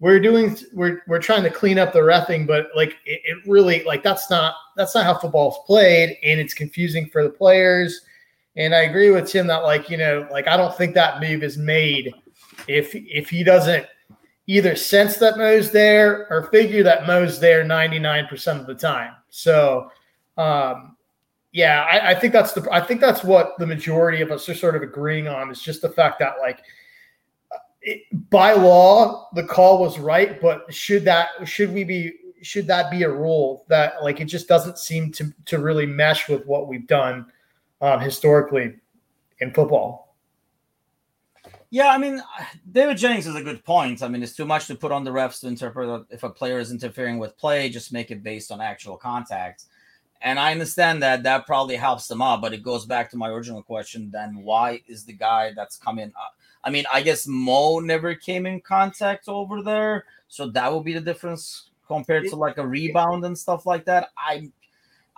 [0.00, 3.82] we're doing we're we're trying to clean up the refing, but like it, it really
[3.82, 8.02] like that's not that's not how football's played, and it's confusing for the players
[8.58, 11.42] and I agree with Tim that like, you know, like I don't think that move
[11.42, 12.12] is made
[12.66, 13.86] if if he doesn't
[14.48, 19.14] either sense that Mo's there or figure that Mo's there 99% of the time.
[19.28, 19.92] So
[20.36, 20.96] um
[21.52, 24.54] yeah, I, I think that's the I think that's what the majority of us are
[24.54, 26.60] sort of agreeing on is just the fact that like
[27.80, 32.90] it, by law the call was right, but should that should we be should that
[32.90, 36.68] be a rule that like it just doesn't seem to to really mesh with what
[36.68, 37.26] we've done
[37.80, 38.74] um, historically
[39.40, 40.07] in football.
[41.70, 42.22] Yeah, I mean,
[42.70, 44.02] David Jennings is a good point.
[44.02, 46.58] I mean, it's too much to put on the refs to interpret if a player
[46.58, 49.64] is interfering with play, just make it based on actual contact.
[50.22, 53.28] And I understand that that probably helps them out, but it goes back to my
[53.28, 56.36] original question then why is the guy that's coming up?
[56.64, 60.94] I mean, I guess Mo never came in contact over there, so that would be
[60.94, 64.08] the difference compared to like a rebound and stuff like that.
[64.16, 64.50] I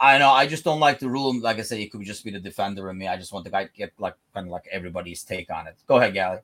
[0.01, 0.31] I know.
[0.31, 1.39] I just don't like the rule.
[1.39, 3.07] Like I said, it could just be the defender in me.
[3.07, 5.77] I just want the guy to get like kind of like everybody's take on it.
[5.87, 6.39] Go ahead, Gally.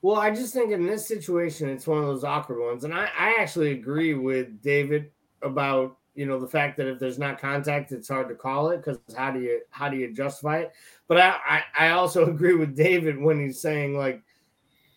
[0.00, 3.08] Well, I just think in this situation, it's one of those awkward ones, and I,
[3.16, 5.10] I actually agree with David
[5.42, 8.78] about you know the fact that if there's not contact, it's hard to call it
[8.78, 10.72] because how do you how do you justify it?
[11.06, 14.22] But I, I I also agree with David when he's saying like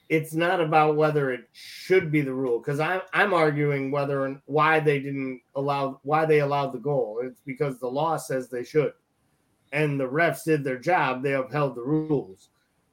[0.10, 4.40] it's not about whether it should be the rule because I'm I'm arguing whether and
[4.46, 7.22] why they didn't allow why they allowed the goal.
[7.24, 8.94] It's because the law says they should,
[9.72, 11.24] and the refs did their job.
[11.24, 12.50] They upheld the rules.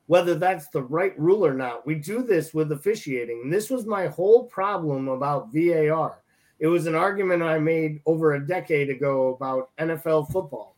[0.07, 3.43] Whether that's the right rule or not, we do this with officiating.
[3.45, 6.19] And this was my whole problem about VAR.
[6.59, 10.77] It was an argument I made over a decade ago about NFL football.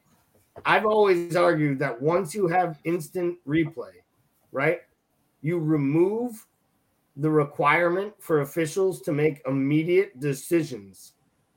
[0.64, 3.92] I've always argued that once you have instant replay,
[4.52, 4.80] right?
[5.44, 6.46] You remove
[7.18, 11.12] the requirement for officials to make immediate decisions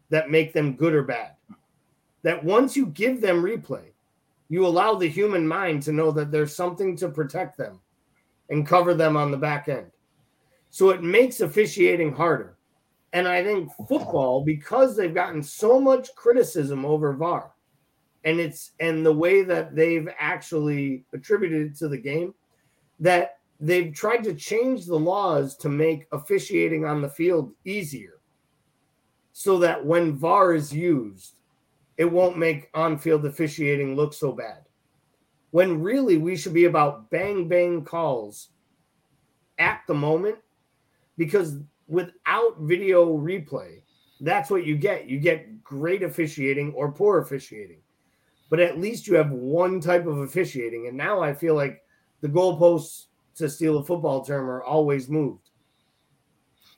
[0.09, 1.31] that make them good or bad.
[2.21, 3.93] That once you give them replay,
[4.49, 7.79] you allow the human mind to know that there's something to protect them
[8.49, 9.89] and cover them on the back end.
[10.69, 12.57] So it makes officiating harder.
[13.13, 17.53] And I think football, because they've gotten so much criticism over VAR,
[18.25, 22.33] and it's and the way that they've actually attributed it to the game,
[22.99, 28.19] that they've tried to change the laws to make officiating on the field easier
[29.31, 31.35] so that when VAR is used,
[31.97, 34.63] it won't make on field officiating look so bad.
[35.51, 38.49] When really we should be about bang bang calls
[39.57, 40.37] at the moment
[41.17, 43.81] because without video replay,
[44.21, 45.07] that's what you get.
[45.07, 47.81] You get great officiating or poor officiating.
[48.49, 50.87] But at least you have one type of officiating.
[50.87, 51.81] And now I feel like
[52.21, 53.05] the goalposts
[53.37, 55.49] to steal a football term, are always moved.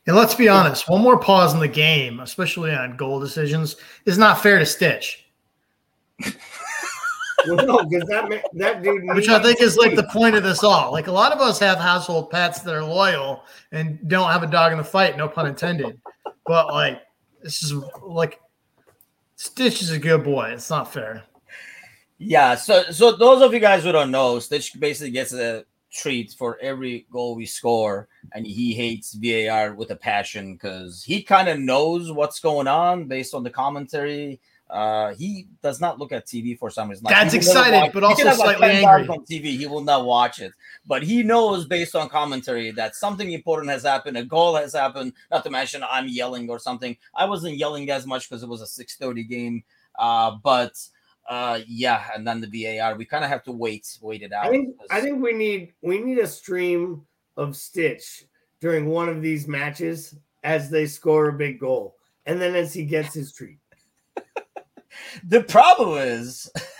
[0.08, 4.17] And let's be honest, one more pause in the game, especially on goal decisions, is
[4.17, 5.26] not fair to Stitch.
[7.48, 10.63] well, no, because that that dude, which I think is like the point of this
[10.63, 10.91] all.
[10.91, 14.48] Like a lot of us have household pets that are loyal and don't have a
[14.48, 16.02] dog in the fight, no pun intended.
[16.45, 17.02] But like,
[17.43, 18.39] this is like
[19.36, 20.50] Stitch is a good boy.
[20.54, 21.24] It's not fair.
[22.17, 22.56] Yeah.
[22.56, 26.58] So, so those of you guys who don't know, Stitch basically gets a treat for
[26.62, 31.60] every goal we score and he hates VAR with a passion because he kind of
[31.60, 36.56] knows what's going on based on the commentary Uh, he does not look at TV
[36.58, 37.04] for some reason.
[37.04, 39.08] Like, Dad's excited, watch, but also slightly like angry.
[39.08, 40.54] On TV, he will not watch it.
[40.86, 45.13] But he knows based on commentary that something important has happened, a goal has happened.
[45.32, 46.95] Not to mention I'm yelling or something.
[47.15, 49.63] I wasn't yelling as much because it was a 6:30 game.
[49.97, 50.73] Uh, but
[51.30, 52.96] uh, yeah, and then the VAR.
[52.96, 54.48] We kind of have to wait, wait it out.
[54.48, 57.06] I think I think we need we need a stream
[57.38, 58.26] of Stitch
[58.60, 62.84] during one of these matches as they score a big goal, and then as he
[62.84, 63.60] gets his treat
[65.24, 66.50] the problem is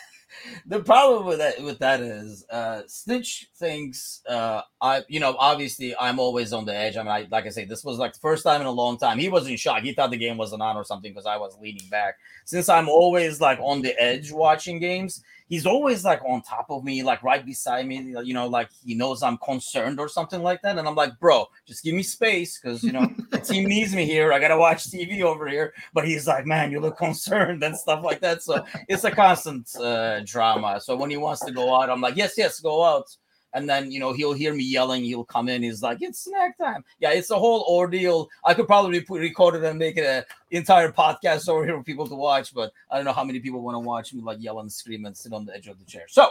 [0.66, 5.96] the problem with that with that is uh Stitch thinks uh I you know obviously
[5.98, 6.98] I'm always on the edge.
[6.98, 8.98] I mean I like I say this was like the first time in a long
[8.98, 9.20] time.
[9.20, 9.86] He wasn't shocked.
[9.86, 12.16] He thought the game wasn't on or something because I was leaning back.
[12.46, 16.84] Since I'm always like on the edge watching games, he's always like on top of
[16.84, 20.62] me, like right beside me, you know, like he knows I'm concerned or something like
[20.62, 20.78] that.
[20.78, 24.06] And I'm like, bro, just give me space because you know the team needs me
[24.06, 24.32] here.
[24.32, 25.74] I gotta watch TV over here.
[25.94, 28.44] But he's like, man, you look concerned and stuff like that.
[28.44, 30.80] So it's a constant uh, drama.
[30.80, 33.10] So when he wants to go out, I'm like, yes, yes, go out
[33.54, 36.58] and then you know he'll hear me yelling he'll come in he's like it's snack
[36.58, 40.06] time yeah it's a whole ordeal i could probably put, record it and make it
[40.06, 43.40] an entire podcast over here for people to watch but i don't know how many
[43.40, 45.80] people want to watch me like yell and scream and sit on the edge of
[45.80, 46.30] the chair so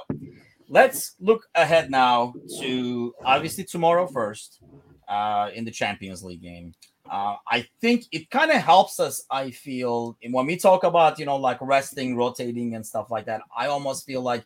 [0.69, 4.61] let's look ahead now to obviously tomorrow first
[5.09, 6.75] uh, in the champions league game
[7.11, 9.25] uh, I think it kind of helps us.
[9.31, 13.41] I feel when we talk about you know like resting, rotating, and stuff like that.
[13.57, 14.45] I almost feel like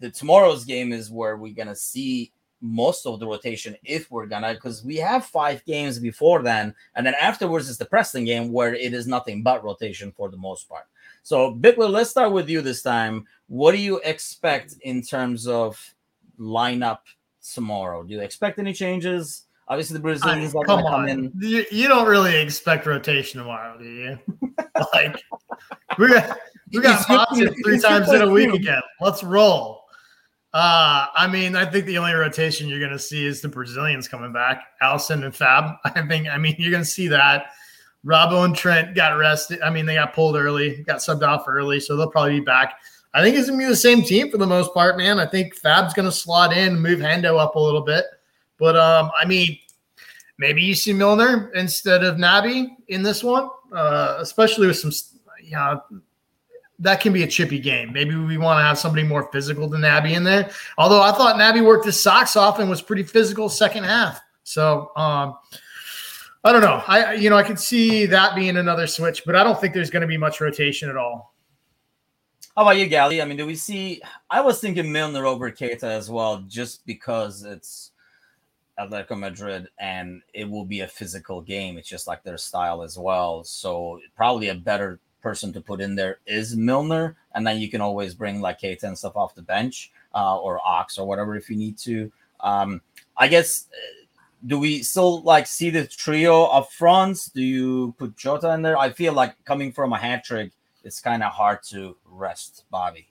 [0.00, 4.54] the tomorrow's game is where we're gonna see most of the rotation if we're gonna
[4.54, 8.74] because we have five games before then and then afterwards is the Preston game where
[8.74, 10.86] it is nothing but rotation for the most part.
[11.22, 13.26] So Bickler, let's start with you this time.
[13.46, 15.78] What do you expect in terms of
[16.38, 17.00] lineup
[17.54, 18.02] tomorrow?
[18.02, 19.44] Do you expect any changes?
[19.68, 21.30] Obviously, the Brazilians I, come on.
[21.40, 24.18] You, you, don't really expect rotation tomorrow, do you?
[24.94, 25.22] like
[26.72, 28.82] we got we three times in a week again.
[29.00, 29.84] Let's roll.
[30.54, 34.08] Uh, I mean, I think the only rotation you're going to see is the Brazilians
[34.08, 35.74] coming back, Alisson and Fab.
[35.84, 37.46] I think, I mean, you're going to see that.
[38.04, 39.60] Robbo and Trent got rested.
[39.60, 42.74] I mean, they got pulled early, got subbed off early, so they'll probably be back.
[43.12, 45.18] I think it's going to be the same team for the most part, man.
[45.18, 48.04] I think Fab's going to slot in, move Hendo up a little bit.
[48.58, 49.58] But, um, I mean,
[50.38, 54.92] maybe you see Milner instead of Naby in this one, uh, especially with some,
[55.42, 55.82] you know,
[56.80, 57.92] that can be a chippy game.
[57.92, 60.50] Maybe we want to have somebody more physical than Naby in there.
[60.76, 64.20] Although I thought Naby worked his socks off and was pretty physical second half.
[64.44, 65.36] So um,
[66.44, 66.82] I don't know.
[66.86, 69.90] I you know I could see that being another switch, but I don't think there's
[69.90, 71.34] going to be much rotation at all.
[72.56, 73.22] How about you, Gally?
[73.22, 74.00] I mean, do we see?
[74.30, 77.92] I was thinking Milner over Keita as well, just because it's
[78.78, 81.78] Atletico Madrid and it will be a physical game.
[81.78, 83.44] It's just like their style as well.
[83.44, 87.82] So probably a better person to put in there is Milner, and then you can
[87.82, 91.50] always bring like Keita and stuff off the bench uh, or Ox or whatever if
[91.50, 92.10] you need to.
[92.40, 92.80] Um,
[93.16, 93.66] I guess.
[94.46, 97.18] Do we still like see the trio up front?
[97.34, 98.78] Do you put Jota in there?
[98.78, 100.52] I feel like coming from a hat trick,
[100.84, 103.08] it's kind of hard to rest Bobby.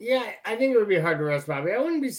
[0.00, 1.70] Yeah, I think it would be hard to rest Bobby.
[1.70, 2.10] I wouldn't be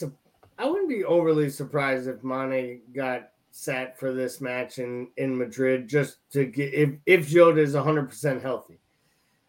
[0.58, 5.90] I wouldn't be overly surprised if Mane got set for this match in in Madrid
[5.90, 8.80] just to get if if Jota is 100% healthy.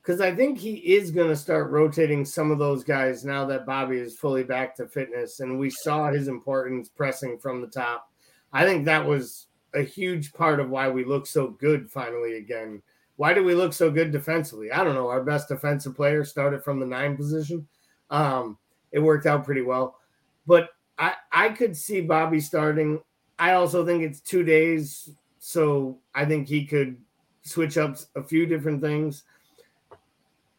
[0.08, 3.66] Cuz I think he is going to start rotating some of those guys now that
[3.66, 8.10] Bobby is fully back to fitness and we saw his importance pressing from the top.
[8.50, 12.80] I think that was a huge part of why we look so good finally again.
[13.16, 14.72] Why do we look so good defensively?
[14.72, 15.08] I don't know.
[15.08, 17.68] Our best defensive player started from the 9 position.
[18.08, 18.56] Um
[18.92, 19.98] it worked out pretty well.
[20.46, 23.02] But I, I could see Bobby starting
[23.38, 26.96] I also think it's two days, so I think he could
[27.42, 29.24] switch up a few different things.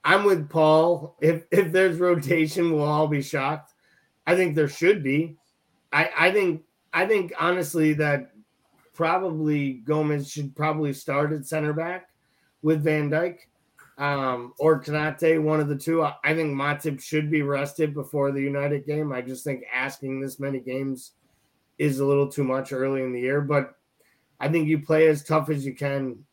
[0.04, 1.18] I'm with Paul.
[1.22, 3.74] If if there's rotation, we'll all be shocked.
[4.26, 5.38] I think there should be.
[5.92, 8.32] I I think I think honestly that
[8.94, 12.10] probably Gomez should probably start at center back
[12.62, 13.40] with Van Dijk
[14.00, 16.02] um, or Konate, one of the two.
[16.04, 19.12] I, I think Matip should be rested before the United game.
[19.12, 21.12] I just think asking this many games
[21.78, 23.76] is a little too much early in the year, but
[24.40, 26.26] I think you play as tough as you can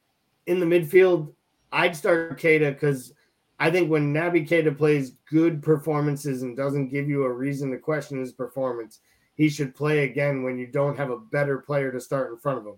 [0.46, 1.32] in the midfield.
[1.72, 3.12] I'd start Keita because
[3.58, 7.78] I think when Naby Keita plays good performances and doesn't give you a reason to
[7.78, 9.00] question his performance,
[9.34, 12.58] he should play again when you don't have a better player to start in front
[12.58, 12.76] of him.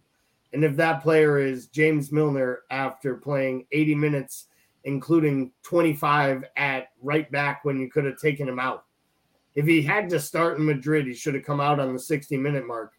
[0.53, 4.47] And if that player is James Milner after playing 80 minutes,
[4.85, 8.85] including 25 at right back when you could have taken him out,
[9.55, 12.37] if he had to start in Madrid, he should have come out on the 60
[12.37, 12.93] minute mark.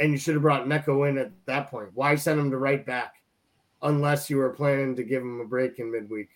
[0.00, 1.90] And you should have brought Neco in at that point.
[1.94, 3.14] Why send him to right back
[3.82, 6.28] unless you were planning to give him a break in midweek?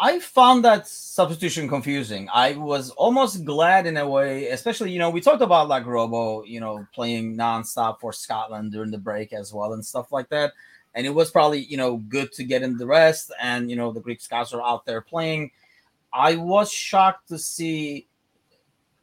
[0.00, 2.28] I found that substitution confusing.
[2.32, 6.46] I was almost glad in a way, especially you know we talked about like Robbo,
[6.46, 10.52] you know, playing nonstop for Scotland during the break as well and stuff like that.
[10.94, 13.92] And it was probably you know good to get in the rest, and you know
[13.92, 15.52] the Greek Scouts are out there playing.
[16.12, 18.08] I was shocked to see.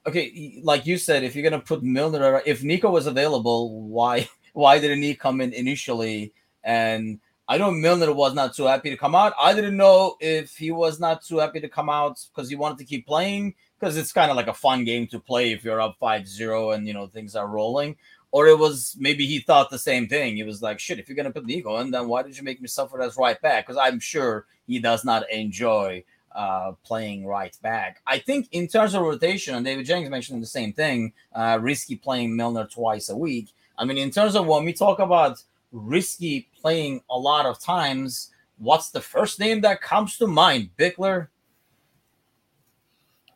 [0.05, 4.79] Okay, like you said, if you're gonna put Milner, if Neco was available, why why
[4.79, 6.33] didn't he come in initially?
[6.63, 7.19] And
[7.51, 9.33] I know Milner was not too happy to come out.
[9.37, 12.77] I didn't know if he was not too happy to come out because he wanted
[12.77, 15.81] to keep playing because it's kind of like a fun game to play if you're
[15.81, 17.97] up 5-0 and you know things are rolling.
[18.31, 20.37] Or it was maybe he thought the same thing.
[20.37, 22.61] He was like, shit, if you're gonna put Neco in, then why did you make
[22.61, 23.67] me suffer as right back?
[23.67, 28.01] Because I'm sure he does not enjoy uh, playing right back.
[28.07, 31.97] I think in terms of rotation, and David Jennings mentioned the same thing, uh, risky
[31.97, 33.49] playing Milner twice a week.
[33.77, 38.31] I mean, in terms of when we talk about risky playing a lot of times.
[38.57, 40.69] What's the first name that comes to mind?
[40.77, 41.27] Bickler?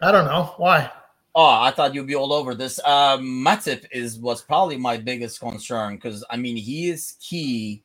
[0.02, 0.54] I don't know.
[0.58, 0.92] Why?
[1.34, 2.80] Oh, I thought you'd be all over this.
[2.84, 7.84] Uh, Matip is was probably my biggest concern because I mean he is key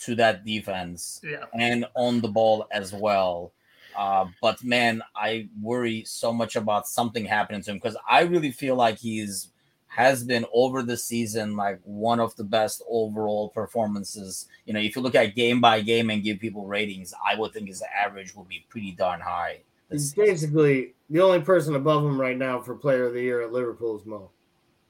[0.00, 1.44] to that defense yeah.
[1.58, 3.52] and on the ball as well.
[3.96, 8.50] Uh, but man, I worry so much about something happening to him because I really
[8.50, 9.48] feel like he's
[9.94, 14.48] has been over the season like one of the best overall performances.
[14.66, 17.52] You know, if you look at game by game and give people ratings, I would
[17.52, 19.60] think his average will be pretty darn high.
[19.92, 23.52] He's basically the only person above him right now for player of the year at
[23.52, 24.30] Liverpool is Mo.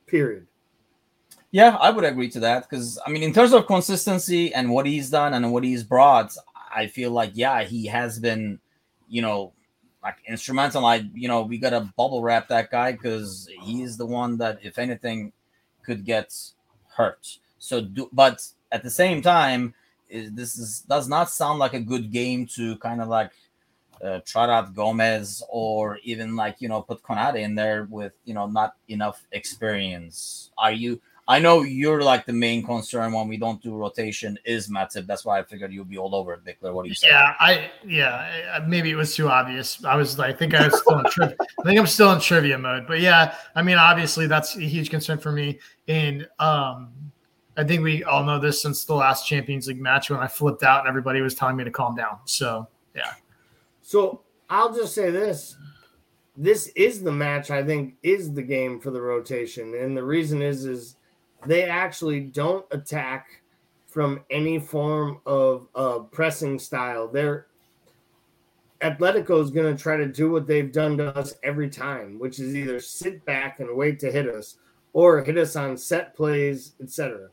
[0.07, 0.46] Period.
[1.50, 4.86] Yeah, I would agree to that because I mean, in terms of consistency and what
[4.86, 6.34] he's done and what he's brought,
[6.74, 8.59] I feel like yeah, he has been,
[9.07, 9.52] you know,
[10.05, 10.82] like instrumental.
[10.82, 14.78] Like you know, we gotta bubble wrap that guy because he's the one that, if
[14.78, 15.32] anything,
[15.82, 16.32] could get
[16.94, 17.38] hurt.
[17.59, 19.74] So, do, but at the same time,
[20.11, 23.32] is, this is does not sound like a good game to kind of like
[24.05, 28.34] uh, trot out Gomez or even like you know put Konate in there with you
[28.34, 30.50] know not enough experience.
[30.59, 31.00] Are you?
[31.27, 35.07] I know you're like the main concern when we don't do rotation is Matip.
[35.07, 36.75] That's why I figured you'd be all over it, Bickler.
[36.75, 37.09] What do you say?
[37.09, 39.83] Yeah, I yeah, maybe it was too obvious.
[39.85, 41.37] I was like I think I was still in trivia.
[41.41, 42.87] I think I'm still in trivia mode.
[42.87, 45.59] But yeah, I mean, obviously that's a huge concern for me.
[45.89, 46.91] And um
[47.57, 50.62] I think we all know this since the last Champions League match when I flipped
[50.62, 52.18] out and everybody was telling me to calm down.
[52.27, 53.12] So yeah.
[53.81, 55.57] So I'll just say this.
[56.37, 59.75] This is the match I think is the game for the rotation.
[59.75, 60.97] And the reason is is
[61.47, 63.42] they actually don't attack
[63.86, 67.09] from any form of uh, pressing style.
[67.09, 67.47] They're
[68.80, 72.38] Atletico is going to try to do what they've done to us every time, which
[72.38, 74.59] is either sit back and wait to hit us
[74.92, 77.28] or hit us on set plays, etc.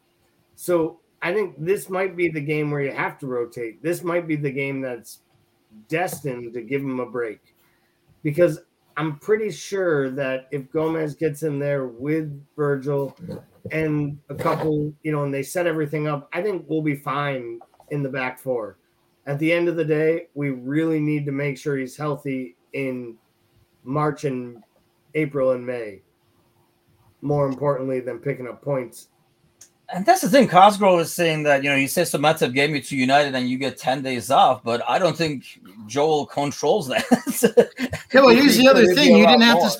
[0.55, 3.84] So I think this might be the game where you have to rotate.
[3.84, 5.20] This might be the game that's
[5.89, 7.39] destined to give them a break
[8.24, 8.59] because
[8.97, 13.16] I'm pretty sure that if Gomez gets in there with Virgil
[13.72, 17.59] and a couple, you know, and they set everything up, I think we'll be fine
[17.89, 18.78] in the back four.
[19.28, 23.16] At the end of the day, we really need to make sure he's healthy in
[23.84, 24.64] March and
[25.14, 26.01] April and May.
[27.22, 29.09] More importantly than picking up points.
[29.93, 30.47] And that's the thing.
[30.47, 33.57] Cosgrove is saying that you know he says Matip gave me to United and you
[33.57, 35.43] get ten days off, but I don't think
[35.86, 37.05] Joel controls that.
[38.14, 39.70] yeah, well, here's the other thing: you didn't have more.
[39.70, 39.78] to.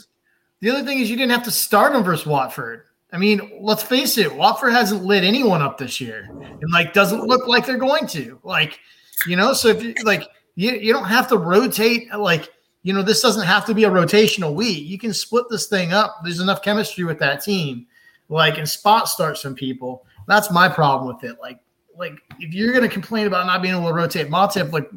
[0.60, 2.84] The other thing is you didn't have to start him versus Watford.
[3.14, 7.26] I mean, let's face it, Watford hasn't lit anyone up this year, and like doesn't
[7.26, 8.40] look like they're going to.
[8.44, 8.80] Like,
[9.28, 10.24] you know, so if you like,
[10.56, 12.14] you, you don't have to rotate.
[12.14, 12.50] Like,
[12.84, 14.88] you know, this doesn't have to be a rotational week.
[14.88, 16.20] You can split this thing up.
[16.24, 17.86] There's enough chemistry with that team,
[18.30, 20.06] like, and spot start some people.
[20.28, 21.38] That's my problem with it.
[21.42, 21.60] Like,
[21.98, 24.90] like if you're gonna complain about not being able to rotate Matip, like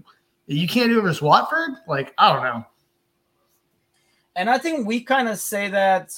[0.46, 1.70] you can't do it versus Watford.
[1.88, 2.64] Like, I don't know.
[4.36, 6.12] And I think we kind of say that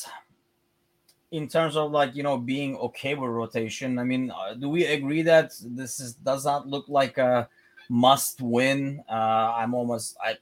[1.32, 4.84] in terms of like you know being okay with rotation i mean uh, do we
[4.86, 7.48] agree that this is does not look like a
[7.88, 9.02] must win?
[9.08, 10.36] Uh i'm almost i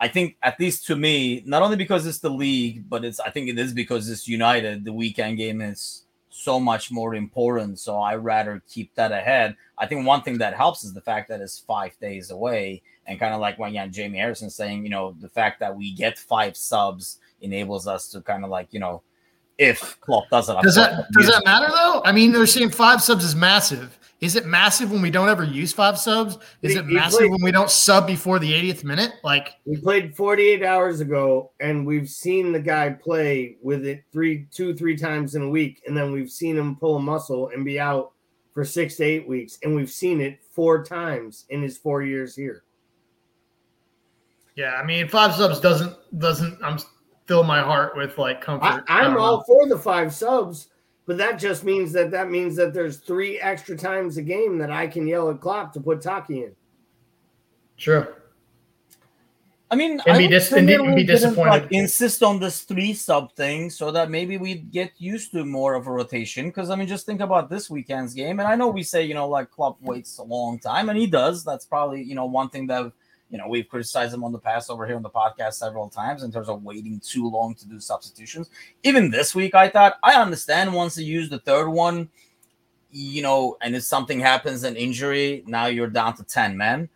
[0.00, 3.30] i think at least to me not only because it's the league but it's i
[3.30, 4.84] think it is because it's united.
[4.84, 9.54] The weekend game is so much more important so i rather keep that ahead.
[9.76, 13.20] I think one thing that helps is the fact that it's five days away and
[13.20, 16.18] kind of like when yeah jamie harrison saying you know the fact that we get
[16.18, 19.02] five subs enables us to kind of like you know
[19.62, 20.56] if Klopp does it.
[20.62, 22.02] Does that does that matter though?
[22.04, 23.98] I mean, they're saying five subs is massive.
[24.22, 26.38] Is it massive when we don't ever use five subs?
[26.62, 29.14] Is it massive played, when we don't sub before the 80th minute?
[29.24, 34.46] Like we played 48 hours ago, and we've seen the guy play with it three,
[34.52, 37.64] two, three times in a week, and then we've seen him pull a muscle and
[37.64, 38.12] be out
[38.54, 42.36] for six to eight weeks, and we've seen it four times in his four years
[42.36, 42.62] here.
[44.54, 46.78] Yeah, I mean, five subs doesn't doesn't I'm
[47.26, 48.84] fill my heart with like comfort.
[48.88, 50.68] I, am all for the five subs,
[51.06, 54.70] but that just means that that means that there's three extra times a game that
[54.70, 56.56] I can yell at Klopp to put Taki in.
[57.76, 58.16] Sure.
[59.72, 61.50] I mean, and be, dis- and be disappointed.
[61.50, 65.72] Like, insist on this three sub thing so that maybe we get used to more
[65.72, 66.48] of a rotation.
[66.48, 69.14] Because I mean, just think about this weekend's game, and I know we say you
[69.14, 71.42] know like Klopp waits a long time, and he does.
[71.42, 72.92] That's probably you know one thing that
[73.32, 76.22] you know we've criticized him on the past over here on the podcast several times
[76.22, 78.50] in terms of waiting too long to do substitutions.
[78.84, 82.08] Even this week, I thought I understand once you use the third one,
[82.92, 86.88] you know, and if something happens, an injury, now you're down to ten men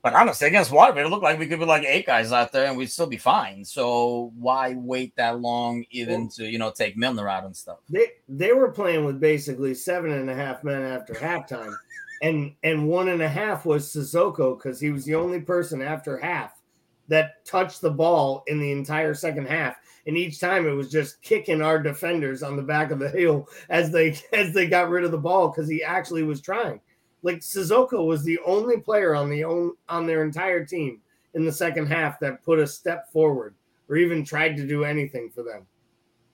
[0.00, 2.66] but honestly, against Watford, it looked like we could be like eight guys out there
[2.66, 3.64] and we'd still be fine.
[3.64, 7.78] So why wait that long even well, to, you know, take Milner out and stuff?
[7.90, 11.74] They they were playing with basically seven and a half men after halftime.
[12.22, 16.18] And and one and a half was Sissoko because he was the only person after
[16.18, 16.60] half
[17.08, 19.76] that touched the ball in the entire second half.
[20.06, 23.48] And each time it was just kicking our defenders on the back of the hill
[23.68, 26.80] as they as they got rid of the ball because he actually was trying.
[27.22, 31.00] Like Sissoko was the only player on the own on their entire team
[31.34, 33.54] in the second half that put a step forward
[33.88, 35.66] or even tried to do anything for them.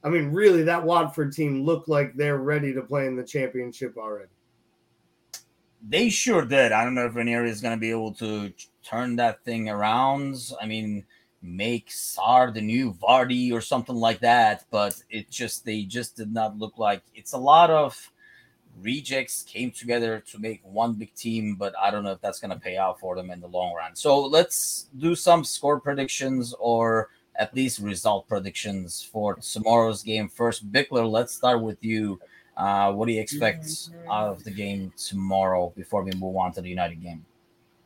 [0.02, 3.96] I mean, really, that Watford team looked like they're ready to play in the championship
[3.96, 4.28] already.
[5.86, 6.72] They sure did.
[6.72, 10.36] I don't know if Ranieri is going to be able to turn that thing around.
[10.60, 11.04] I mean,
[11.42, 16.32] make Sarr the new Vardy or something like that, but it just they just did
[16.32, 18.10] not look like it's a lot of
[18.80, 22.50] rejects came together to make one big team, but I don't know if that's going
[22.50, 23.94] to pay out for them in the long run.
[23.94, 30.28] So let's do some score predictions or at least result predictions for tomorrow's game.
[30.28, 32.20] First, Bickler, let's start with you.
[32.56, 36.60] Uh, what do you expect out of the game tomorrow before we move on to
[36.60, 37.24] the United game?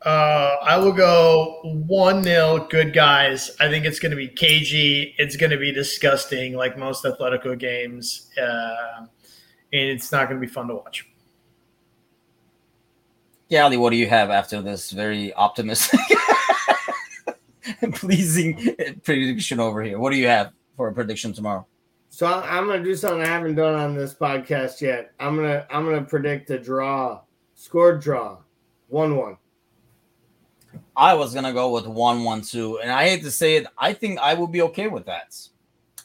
[0.03, 3.51] Uh, I will go 1 0, good guys.
[3.59, 5.15] I think it's going to be cagey.
[5.19, 8.29] It's going to be disgusting, like most Atletico games.
[8.41, 9.07] Uh,
[9.73, 11.09] and it's not going to be fun to watch.
[13.49, 16.01] Yeah, Ali, what do you have after this very optimistic,
[17.95, 19.99] pleasing prediction over here?
[19.99, 21.67] What do you have for a prediction tomorrow?
[22.11, 25.13] So I'm to do something I haven't done on this podcast yet.
[25.21, 27.21] I'm to I'm to predict a draw,
[27.55, 28.39] scored draw,
[28.89, 29.37] one one.
[30.97, 33.93] I was gonna go with one one two, and I hate to say it, I
[33.93, 35.37] think I would be okay with that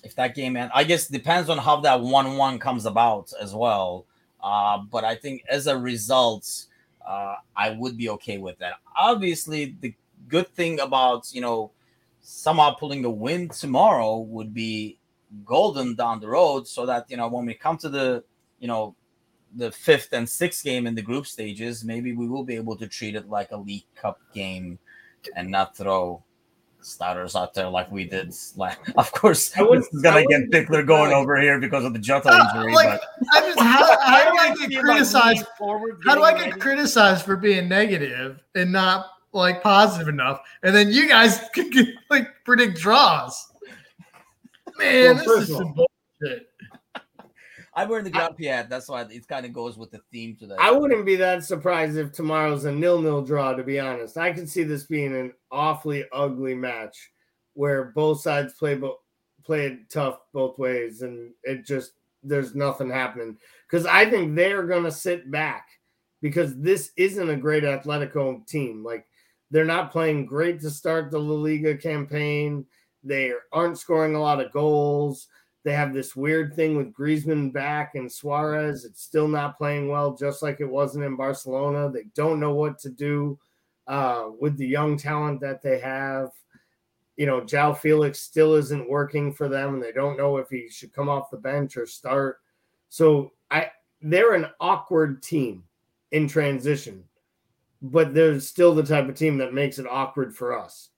[0.04, 0.72] if that game ends.
[0.76, 4.06] I guess depends on how that one one comes about as well.
[4.42, 6.66] Uh, but I think as a result,
[7.08, 8.74] uh, I would be okay with that.
[8.96, 9.96] Obviously, the
[10.28, 11.72] good thing about you know
[12.22, 14.98] somehow pulling a win tomorrow would be
[15.46, 18.24] golden down the road, so that you know when we come to the
[18.60, 18.96] you know
[19.56, 22.88] the fifth and sixth game in the group stages, maybe we will be able to
[22.88, 24.80] treat it like a League Cup game
[25.36, 26.24] and not throw
[26.86, 28.34] starters out there like we did.
[28.56, 32.00] Like of course, I this is gonna get Bickler going over here because of the
[32.00, 32.74] Jota uh, injury.
[32.74, 35.46] Like, but I just, how, how do I get criticized?
[35.60, 40.42] How do I get criticized for being negative and not like positive enough?
[40.64, 41.72] And then you guys can
[42.10, 43.53] like predict draws.
[44.78, 46.48] Man, well, this is some bullshit.
[47.76, 48.70] I'm wearing the ground hat.
[48.70, 50.56] That's why it kind of goes with the theme today.
[50.60, 53.54] I wouldn't be that surprised if tomorrow's a nil-nil draw.
[53.54, 57.12] To be honest, I can see this being an awfully ugly match
[57.54, 59.00] where both sides play bo-
[59.44, 63.38] play it tough both ways, and it just there's nothing happening.
[63.70, 65.68] Because I think they're gonna sit back
[66.22, 68.84] because this isn't a great Atletico team.
[68.84, 69.08] Like
[69.50, 72.66] they're not playing great to start the La Liga campaign.
[73.04, 75.28] They aren't scoring a lot of goals.
[75.64, 78.84] They have this weird thing with Griezmann back and Suarez.
[78.84, 81.90] It's still not playing well, just like it wasn't in Barcelona.
[81.90, 83.40] They don't know what to do
[83.88, 86.32] uh, with the young talent that they have.
[87.16, 90.68] You know, João Felix still isn't working for them, and they don't know if he
[90.70, 92.40] should come off the bench or start.
[92.90, 95.64] So I, they're an awkward team
[96.12, 97.04] in transition,
[97.82, 100.90] but they're still the type of team that makes it awkward for us.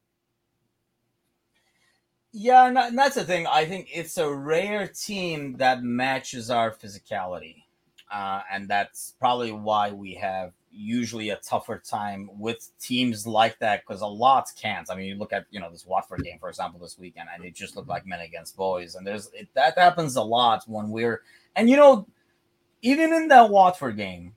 [2.38, 3.46] Yeah, and that's the thing.
[3.46, 7.62] I think it's a rare team that matches our physicality.
[8.12, 13.84] Uh, and that's probably why we have usually a tougher time with teams like that
[13.86, 14.90] because a lot can't.
[14.90, 17.42] I mean, you look at you know this Watford game, for example, this weekend, and
[17.42, 18.96] it just looked like men against boys.
[18.96, 21.22] And there's it, that happens a lot when we're
[21.56, 22.06] and you know
[22.82, 24.34] even in that Watford game,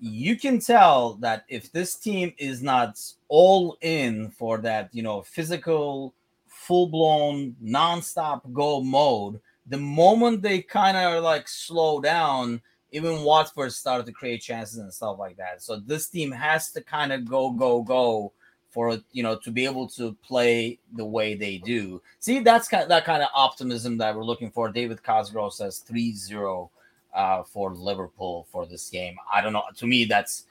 [0.00, 2.98] you can tell that if this team is not
[3.28, 6.14] all in for that, you know, physical
[6.62, 9.40] full blown nonstop go mode.
[9.66, 12.60] The moment they kind of like slow down,
[12.92, 15.62] even Watford started to create chances and stuff like that.
[15.62, 18.32] So this team has to kind of go, go, go
[18.70, 22.00] for you know to be able to play the way they do.
[22.20, 24.70] See, that's kind of, that kind of optimism that we're looking for.
[24.70, 26.70] David Cosgrove says 3-0
[27.12, 29.16] uh, for Liverpool for this game.
[29.32, 29.64] I don't know.
[29.76, 30.46] To me, that's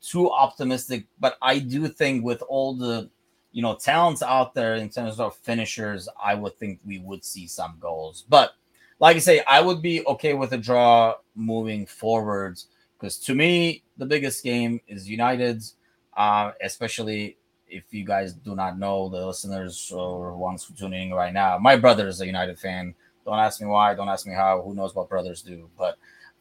[0.00, 3.10] too optimistic, but I do think with all the
[3.54, 7.46] you know talents out there in terms of finishers, I would think we would see
[7.46, 8.24] some goals.
[8.28, 8.52] But
[8.98, 12.66] like I say, I would be okay with a draw moving forwards
[12.98, 15.76] because to me, the biggest game is United's,
[16.16, 17.38] uh, especially
[17.68, 21.56] if you guys do not know the listeners or ones tuning in right now.
[21.56, 22.94] My brother is a United fan.
[23.24, 23.94] Don't ask me why.
[23.94, 24.62] Don't ask me how.
[24.62, 25.68] Who knows what brothers do?
[25.78, 25.96] But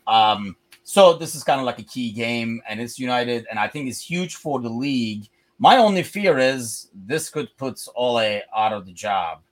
[0.07, 3.68] um, so this is kind of like a key game, and it's United, and I
[3.68, 5.30] think it's huge for the league.
[5.64, 9.43] My only fear is this could put Ole out of the job,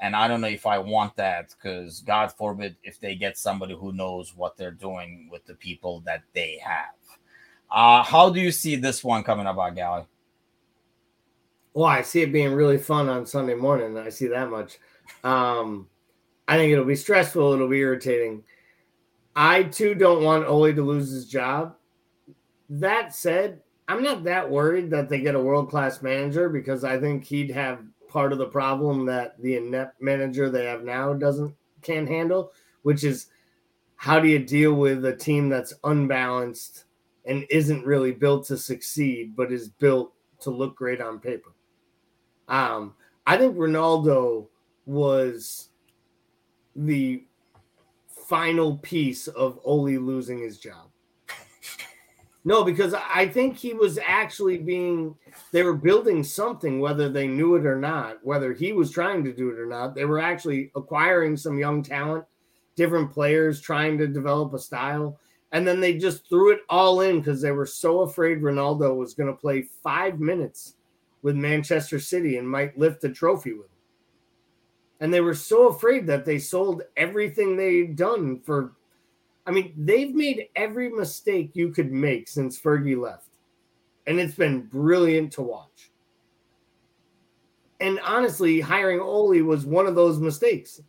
[0.00, 3.74] and I don't know if I want that because God forbid if they get somebody
[3.74, 6.92] who knows what they're doing with the people that they have.
[7.70, 10.04] Uh, how do you see this one coming about, Gally?
[11.72, 13.96] Well, I see it being really fun on Sunday morning.
[13.96, 14.76] I see that much.
[15.24, 15.88] Um,
[16.46, 17.54] I think it'll be stressful.
[17.54, 18.44] It'll be irritating.
[19.34, 21.76] I too don't want Ole to lose his job.
[22.68, 26.98] That said, I'm not that worried that they get a world class manager because I
[26.98, 31.54] think he'd have part of the problem that the inept manager they have now doesn't
[31.82, 33.26] can handle, which is
[33.96, 36.84] how do you deal with a team that's unbalanced
[37.24, 41.50] and isn't really built to succeed, but is built to look great on paper.
[42.48, 42.94] Um,
[43.26, 44.46] I think Ronaldo
[44.84, 45.70] was
[46.74, 47.24] the
[48.08, 50.90] final piece of Ole losing his job.
[52.46, 55.16] No, because I think he was actually being,
[55.50, 59.32] they were building something, whether they knew it or not, whether he was trying to
[59.32, 59.96] do it or not.
[59.96, 62.24] They were actually acquiring some young talent,
[62.76, 65.18] different players, trying to develop a style.
[65.50, 69.12] And then they just threw it all in because they were so afraid Ronaldo was
[69.12, 70.76] going to play five minutes
[71.22, 73.72] with Manchester City and might lift the trophy with him.
[75.00, 78.75] And they were so afraid that they sold everything they'd done for.
[79.46, 83.28] I mean, they've made every mistake you could make since Fergie left.
[84.06, 85.90] And it's been brilliant to watch.
[87.80, 90.80] And honestly, hiring Ole was one of those mistakes.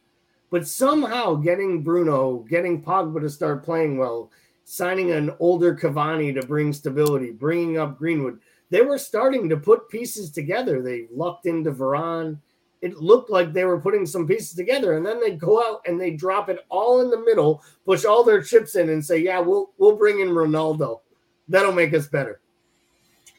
[0.50, 4.32] But somehow getting Bruno, getting Pogba to start playing well,
[4.64, 8.40] signing an older Cavani to bring stability, bringing up Greenwood,
[8.70, 10.82] they were starting to put pieces together.
[10.82, 12.40] They lucked into Varane
[12.82, 16.00] it looked like they were putting some pieces together and then they go out and
[16.00, 19.40] they drop it all in the middle push all their chips in and say yeah
[19.40, 21.00] we'll we'll bring in ronaldo.
[21.48, 22.42] That'll make us better.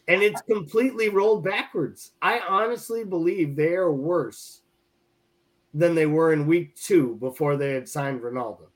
[0.09, 2.12] And it's completely rolled backwards.
[2.22, 4.62] I honestly believe they are worse
[5.74, 8.68] than they were in week two before they had signed ronaldo.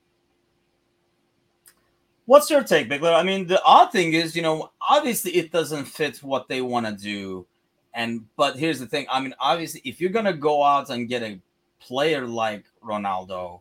[2.26, 3.14] What's your take Bickler?
[3.14, 6.86] i mean the odd thing is you know obviously it doesn't fit what they want
[6.86, 7.46] to do
[7.94, 9.06] and but here's the thing.
[9.10, 11.40] I mean, obviously, if you're gonna go out and get a
[11.80, 13.60] player like Ronaldo,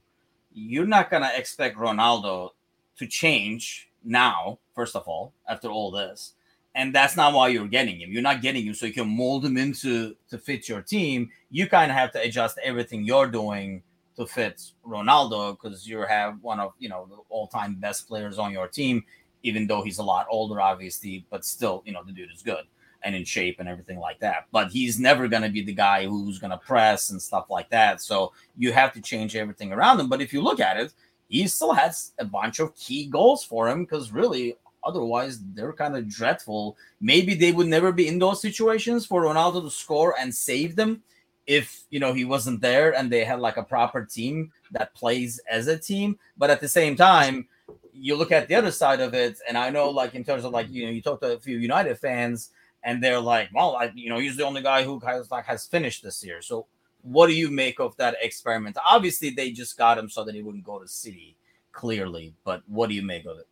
[0.53, 2.51] you're not gonna expect Ronaldo
[2.97, 4.59] to change now.
[4.73, 6.33] First of all, after all this,
[6.75, 8.11] and that's not why you're getting him.
[8.11, 11.29] You're not getting him so you can mold him into to fit your team.
[11.49, 13.83] You kind of have to adjust everything you're doing
[14.15, 18.53] to fit Ronaldo because you have one of you know the all-time best players on
[18.53, 19.03] your team,
[19.43, 22.63] even though he's a lot older, obviously, but still, you know, the dude is good
[23.03, 24.47] and in shape and everything like that.
[24.51, 27.69] But he's never going to be the guy who's going to press and stuff like
[27.69, 28.01] that.
[28.01, 30.09] So you have to change everything around him.
[30.09, 30.93] But if you look at it,
[31.27, 35.95] he still has a bunch of key goals for him because really, otherwise, they're kind
[35.95, 36.75] of dreadful.
[36.99, 41.01] Maybe they would never be in those situations for Ronaldo to score and save them
[41.47, 45.39] if you know he wasn't there and they had like a proper team that plays
[45.49, 46.19] as a team.
[46.37, 47.47] But at the same time,
[47.93, 50.51] you look at the other side of it, and I know, like in terms of
[50.51, 52.49] like you know, you talk to a few United fans
[52.83, 55.67] and they're like, well, I, you know, he's the only guy who has like has
[55.67, 56.41] finished this year.
[56.41, 56.67] So,
[57.03, 58.77] what do you make of that experiment?
[58.87, 61.35] Obviously, they just got him so that he wouldn't go to City,
[61.71, 62.33] clearly.
[62.43, 63.47] But what do you make of it?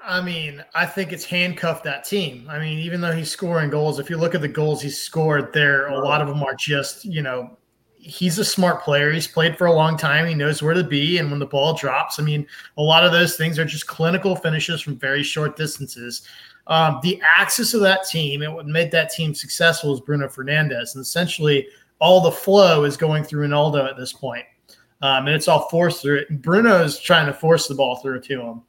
[0.00, 2.46] I mean, I think it's handcuffed that team.
[2.48, 5.52] I mean, even though he's scoring goals, if you look at the goals he's scored
[5.52, 7.58] there, a lot of them are just, you know,
[7.96, 9.12] he's a smart player.
[9.12, 10.26] He's played for a long time.
[10.26, 11.18] He knows where to be.
[11.18, 14.36] And when the ball drops, I mean, a lot of those things are just clinical
[14.36, 16.22] finishes from very short distances.
[16.68, 20.94] Um, the axis of that team and what made that team successful is Bruno Fernandes.
[20.94, 21.66] And essentially,
[21.98, 24.44] all the flow is going through Ronaldo at this point.
[25.00, 26.30] Um, and it's all forced through it.
[26.30, 28.62] And Bruno is trying to force the ball through to him.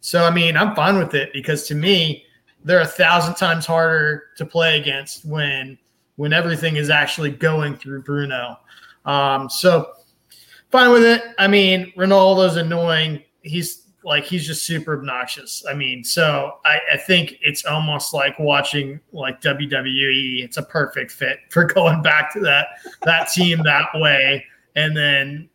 [0.00, 2.24] So, I mean, I'm fine with it because to me,
[2.64, 5.78] they're a thousand times harder to play against when
[6.16, 8.58] when everything is actually going through Bruno.
[9.04, 9.92] Um, so,
[10.70, 11.22] fine with it.
[11.38, 13.22] I mean, Ronaldo's annoying.
[13.42, 15.64] He's like he's just super obnoxious.
[15.68, 20.44] I mean, so I, I think it's almost like watching like WWE.
[20.44, 22.68] It's a perfect fit for going back to that
[23.02, 24.44] that team that way.
[24.76, 25.48] And then,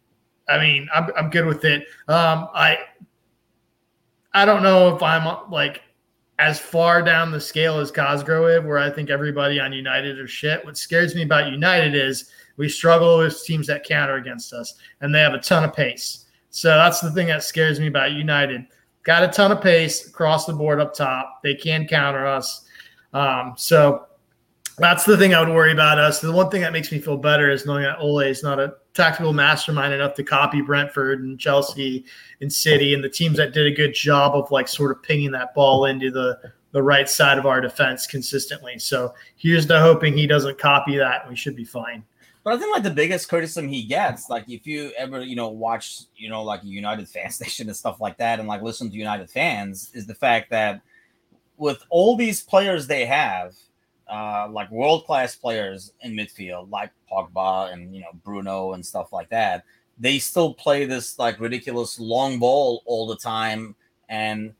[0.49, 1.83] I mean, I'm I'm good with it.
[2.09, 2.79] Um, I
[4.33, 5.83] I don't know if I'm like
[6.37, 10.65] as far down the scale as Cosgrove, where I think everybody on United are shit.
[10.65, 15.15] What scares me about United is we struggle with teams that counter against us, and
[15.15, 16.20] they have a ton of pace.
[16.51, 18.65] So that's the thing that scares me about United.
[19.03, 21.39] Got a ton of pace across the board up top.
[21.41, 22.65] They can counter us.
[23.13, 24.05] Um, so
[24.77, 26.21] that's the thing I would worry about us.
[26.21, 28.75] The one thing that makes me feel better is knowing that Ole is not a
[28.93, 32.05] tactical mastermind enough to copy Brentford and Chelsea
[32.41, 35.31] and City and the teams that did a good job of like sort of pinging
[35.31, 36.37] that ball into the
[36.71, 38.79] the right side of our defense consistently.
[38.79, 41.27] So here's the hoping he doesn't copy that.
[41.29, 42.03] We should be fine.
[42.43, 45.49] But I think like the biggest criticism he gets, like if you ever, you know,
[45.49, 48.95] watch, you know, like United fan station and stuff like that, and like listen to
[48.95, 50.81] United fans, is the fact that
[51.57, 53.53] with all these players they have,
[54.11, 59.13] uh, like world class players in midfield, like Pogba and you know Bruno and stuff
[59.13, 59.63] like that,
[59.99, 63.75] they still play this like ridiculous long ball all the time.
[64.09, 64.53] And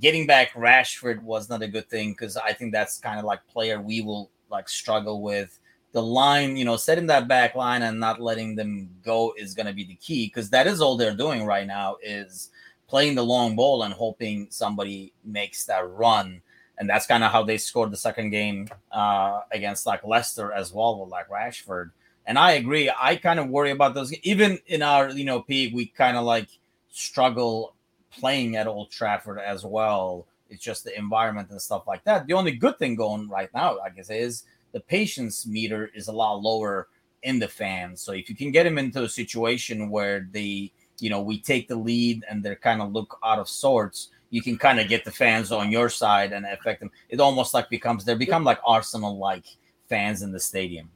[0.00, 3.46] getting back Rashford was not a good thing because I think that's kind of like
[3.46, 5.58] player we will like struggle with
[5.98, 9.66] the line, you know, setting that back line and not letting them go is going
[9.66, 12.50] to be the key because that is all they're doing right now is
[12.86, 16.40] playing the long ball and hoping somebody makes that run.
[16.78, 20.72] And that's kind of how they scored the second game uh, against like Leicester as
[20.72, 21.90] well with like Rashford.
[22.26, 22.92] And I agree.
[22.96, 24.14] I kind of worry about those.
[24.22, 26.48] Even in our, you know, peak, we kind of like
[26.90, 27.74] struggle
[28.12, 30.28] playing at Old Trafford as well.
[30.48, 32.28] It's just the environment and stuff like that.
[32.28, 36.12] The only good thing going right now, I guess, is the patience meter is a
[36.12, 36.88] lot lower
[37.22, 38.00] in the fans.
[38.02, 41.68] So if you can get them into a situation where they, you know, we take
[41.68, 45.04] the lead and they're kind of look out of sorts, you can kind of get
[45.04, 46.90] the fans on your side and affect them.
[47.08, 49.46] It almost like becomes they become like Arsenal like
[49.88, 50.90] fans in the stadium.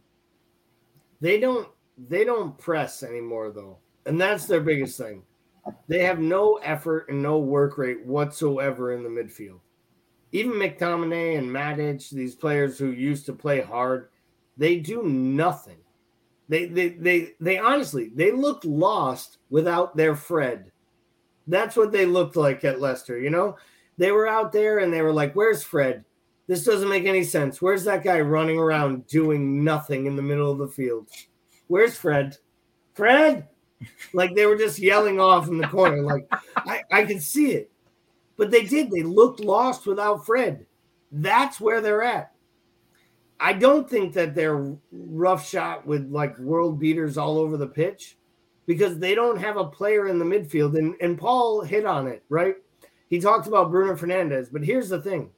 [1.20, 1.68] They don't
[2.08, 3.78] they don't press anymore though.
[4.06, 5.22] And that's their biggest thing.
[5.86, 9.60] They have no effort and no work rate whatsoever in the midfield
[10.32, 14.08] even McTominay and Matic, these players who used to play hard,
[14.56, 15.76] they do nothing.
[16.48, 20.70] They they they they honestly they looked lost without their Fred.
[21.46, 23.56] That's what they looked like at Leicester, you know?
[23.98, 26.04] They were out there and they were like, Where's Fred?
[26.46, 27.62] This doesn't make any sense.
[27.62, 31.08] Where's that guy running around doing nothing in the middle of the field?
[31.68, 32.36] Where's Fred?
[32.94, 33.48] Fred?
[34.12, 36.02] Like they were just yelling off in the corner.
[36.02, 37.71] Like I, I can see it.
[38.36, 38.90] But they did.
[38.90, 40.66] They looked lost without Fred.
[41.10, 42.32] That's where they're at.
[43.38, 48.16] I don't think that they're rough shot with like world beaters all over the pitch
[48.66, 50.78] because they don't have a player in the midfield.
[50.78, 52.54] And, and Paul hit on it, right?
[53.08, 55.30] He talked about Bruno Fernandes, But here's the thing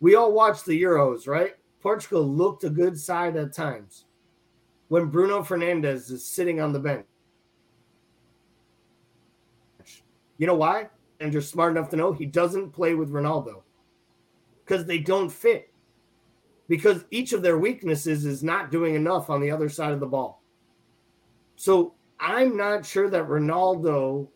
[0.00, 1.54] we all watched the Euros, right?
[1.80, 4.04] Portugal looked a good side at times
[4.88, 7.06] when Bruno Fernandes is sitting on the bench.
[10.38, 10.88] You know why?
[11.22, 13.62] And you're smart enough to know he doesn't play with Ronaldo
[14.64, 15.72] because they don't fit.
[16.66, 20.06] Because each of their weaknesses is not doing enough on the other side of the
[20.06, 20.42] ball.
[21.54, 24.26] So I'm not sure that Ronaldo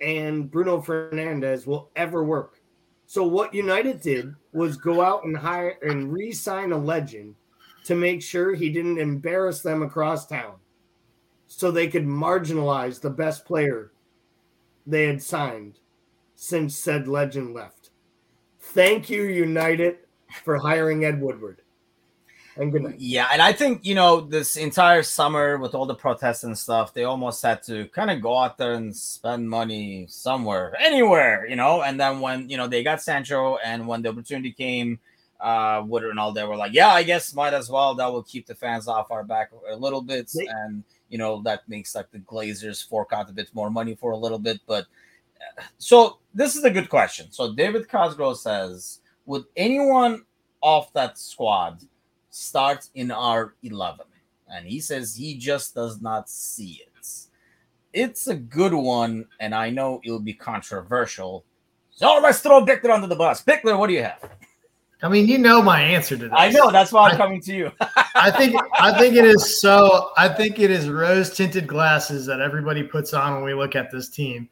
[0.00, 2.60] and Bruno Fernandes will ever work.
[3.06, 7.34] So what United did was go out and hire and re-sign a legend
[7.84, 10.54] to make sure he didn't embarrass them across town.
[11.48, 13.90] So they could marginalize the best player
[14.86, 15.80] they had signed
[16.36, 17.90] since said legend left.
[18.60, 19.98] Thank you, United,
[20.44, 21.62] for hiring Ed Woodward.
[22.58, 22.94] And good night.
[22.98, 26.94] Yeah, and I think you know this entire summer with all the protests and stuff,
[26.94, 31.56] they almost had to kind of go out there and spend money somewhere, anywhere, you
[31.56, 31.82] know.
[31.82, 35.00] And then when you know they got Sancho, and when the opportunity came,
[35.38, 37.94] uh, Woodward and all, they were like, "Yeah, I guess might as well.
[37.94, 41.42] That will keep the fans off our back a little bit, they- and you know
[41.42, 44.60] that makes like the Glazers fork out a bit more money for a little bit."
[44.66, 44.86] But
[45.76, 47.32] so this is a good question.
[47.32, 50.24] So David Cosgrove says, would anyone
[50.60, 51.82] off that squad
[52.30, 54.04] start in our 11?
[54.48, 57.08] And he says he just does not see it.
[57.92, 61.46] It's a good one, and I know it'll be controversial.
[61.90, 63.42] So let's throw Bickler under the bus.
[63.42, 64.28] Bickler, what do you have?
[65.02, 66.32] I mean, you know my answer to this.
[66.34, 67.72] I know that's why I'm I, coming to you.
[68.14, 70.10] I think I think it is so.
[70.16, 73.90] I think it is rose tinted glasses that everybody puts on when we look at
[73.90, 74.48] this team.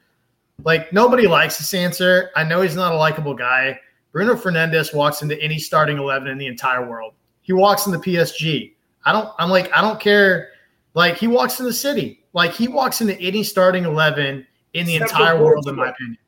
[0.63, 2.31] Like nobody likes this answer.
[2.37, 3.79] I know he's not a likable guy.
[4.13, 7.15] Bruno Fernandes walks into any starting eleven in the entire world.
[7.43, 8.75] He walks into PSG.
[9.05, 9.29] I don't.
[9.39, 10.51] I'm like I don't care.
[10.95, 12.25] Like he walks in the city.
[12.33, 16.19] Like he walks into any starting eleven in the Except entire world, in my opinion.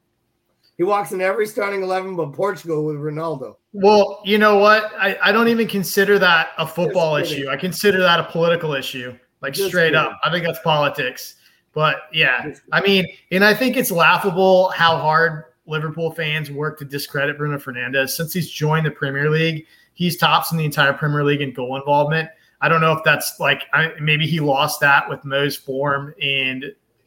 [0.77, 3.57] He walks in every starting eleven but Portugal with Ronaldo.
[3.73, 4.93] Well, you know what?
[4.99, 7.49] I, I don't even consider that a football issue.
[7.49, 9.17] I consider that a political issue.
[9.43, 9.99] Like Just straight kidding.
[9.99, 10.19] up.
[10.25, 11.37] I think that's politics.
[11.77, 16.87] But yeah, I mean, and I think it's laughable how hard Liverpool fans work to
[16.87, 19.67] discredit Bruno Fernandes since he's joined the Premier League.
[19.93, 22.31] He's tops in the entire Premier League in goal involvement.
[22.63, 26.65] I don't know if that's like I, maybe he lost that with Mo's form and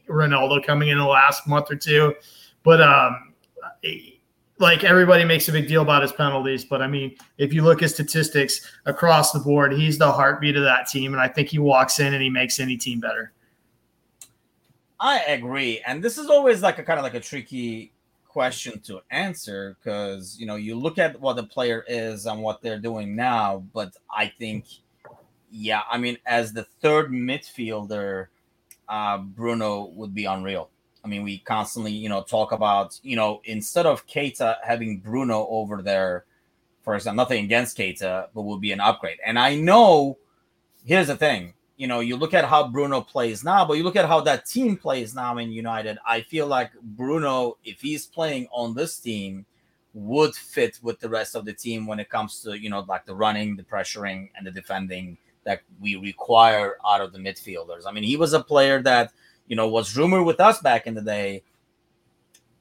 [0.08, 2.14] Ronaldo coming in the last month or two,
[2.62, 3.34] but um,
[4.60, 7.82] like everybody makes a big deal about his penalties, but I mean, if you look
[7.82, 11.58] at statistics across the board, he's the heartbeat of that team, and I think he
[11.58, 13.34] walks in and he makes any team better.
[15.00, 17.94] I agree, and this is always like a kind of like a tricky
[18.28, 22.62] question to answer because you know you look at what the player is and what
[22.62, 24.66] they're doing now, but I think,
[25.52, 28.28] yeah, I mean, as the third midfielder,
[28.90, 30.70] uh, Bruno would be unreal.
[31.04, 35.48] I mean, we constantly, you know, talk about, you know, instead of Keita having Bruno
[35.50, 36.26] over there,
[36.84, 39.20] for example, nothing against Keita, but will be an upgrade.
[39.26, 40.18] And I know,
[40.86, 43.96] here's the thing, you know, you look at how Bruno plays now, but you look
[43.96, 45.98] at how that team plays now in United.
[46.06, 49.46] I feel like Bruno, if he's playing on this team,
[49.94, 53.06] would fit with the rest of the team when it comes to, you know, like
[53.06, 57.84] the running, the pressuring, and the defending that we require out of the midfielders.
[57.88, 59.14] I mean, he was a player that,
[59.48, 61.44] you know, was rumored with us back in the day.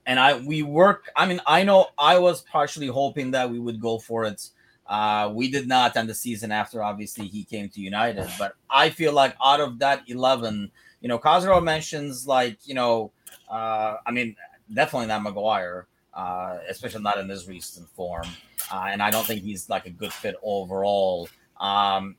[0.06, 3.80] And I we work, I mean, I know I was partially hoping that we would
[3.80, 4.48] go for it
[4.88, 8.88] uh, we did not end the season after obviously he came to United, but I
[8.88, 10.70] feel like out of that 11,
[11.00, 13.12] you know, Cosgrove mentions like, you know,
[13.50, 14.34] uh, I mean,
[14.72, 18.26] definitely not Maguire, uh, especially not in his recent form.
[18.72, 21.28] Uh, and I don't think he's like a good fit overall.
[21.60, 22.16] Um,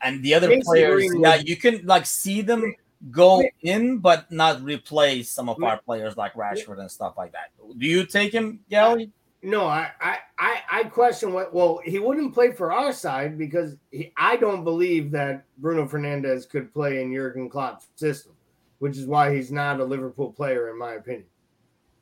[0.00, 2.74] and the other Casey players, yeah, you can like see them
[3.10, 7.50] go in, but not replace some of our players like Rashford and stuff like that.
[7.76, 9.10] Do you take him, Gally?
[9.42, 11.52] No, I, I, I I question what.
[11.52, 16.48] Well, he wouldn't play for our side because he, I don't believe that Bruno Fernandes
[16.48, 18.34] could play in Jurgen Klopp's system,
[18.78, 21.26] which is why he's not a Liverpool player, in my opinion.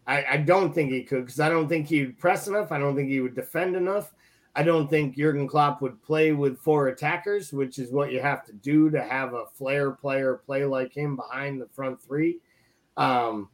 [0.06, 2.72] I, I don't think he could because I don't think he would press enough.
[2.72, 4.12] I don't think he would defend enough.
[4.54, 8.44] I don't think Jurgen Klopp would play with four attackers, which is what you have
[8.46, 12.40] to do to have a flair player play like him behind the front three.
[12.96, 13.48] Um,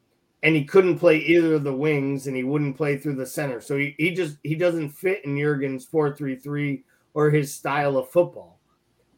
[0.47, 3.61] and he couldn't play either of the wings and he wouldn't play through the center.
[3.61, 6.85] So he, he just he doesn't fit in Jurgen's 4-3-3
[7.15, 8.61] or his style of football.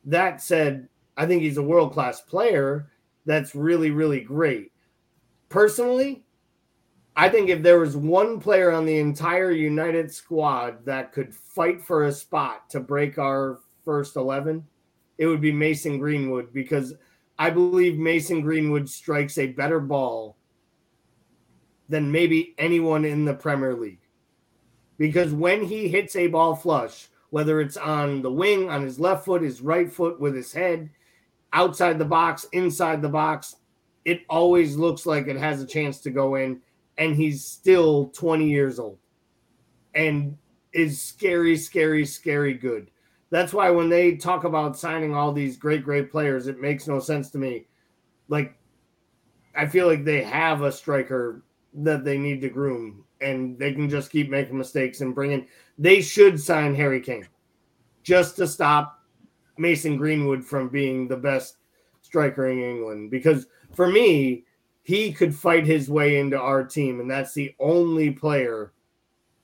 [0.07, 2.91] That said, I think he's a world-class player
[3.27, 4.73] that's really really great.
[5.51, 6.25] Personally,
[7.15, 11.83] I think if there was one player on the entire United squad that could fight
[11.83, 14.65] for a spot to break our first 11,
[15.19, 16.95] it would be Mason Greenwood because
[17.39, 20.38] I believe Mason Greenwood strikes a better ball
[21.89, 24.01] than maybe anyone in the Premier League.
[24.99, 29.25] Because when he hits a ball flush, whether it's on the wing, on his left
[29.25, 30.91] foot, his right foot, with his head,
[31.53, 33.57] outside the box, inside the box,
[34.05, 36.61] it always looks like it has a chance to go in.
[36.97, 38.99] And he's still 20 years old
[39.95, 40.37] and
[40.73, 42.91] is scary, scary, scary good.
[43.31, 46.99] That's why when they talk about signing all these great, great players, it makes no
[46.99, 47.67] sense to me.
[48.29, 48.57] Like,
[49.55, 51.43] I feel like they have a striker
[51.75, 55.47] that they need to groom, and they can just keep making mistakes and bringing.
[55.79, 57.29] They should sign Harry Kane
[58.03, 59.01] just to stop
[59.59, 61.57] Mason Greenwood from being the best
[62.03, 63.11] striker in England.
[63.11, 64.45] Because for me,
[64.83, 68.73] he could fight his way into our team, and that's the only player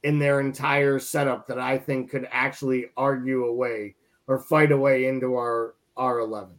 [0.02, 3.94] in their entire setup that I think could actually argue away
[4.26, 6.54] or fight away into our our eleven.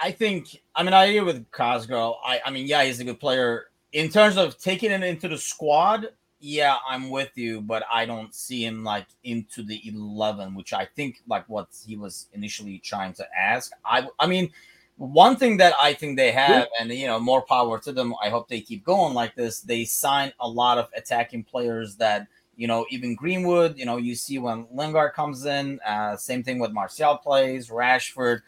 [0.00, 2.16] I think I mean I agree with Cosgrove.
[2.24, 5.38] I I mean yeah he's a good player in terms of taking it into the
[5.38, 6.08] squad,
[6.40, 10.86] yeah, I'm with you, but I don't see him like into the 11, which I
[10.96, 13.70] think like what he was initially trying to ask.
[13.84, 14.50] I I mean,
[14.96, 18.14] one thing that I think they have, and you know, more power to them.
[18.22, 19.60] I hope they keep going like this.
[19.60, 22.26] They sign a lot of attacking players that
[22.56, 23.78] you know, even Greenwood.
[23.78, 25.80] You know, you see when Lingard comes in.
[25.80, 28.42] Uh, same thing with Martial plays, Rashford.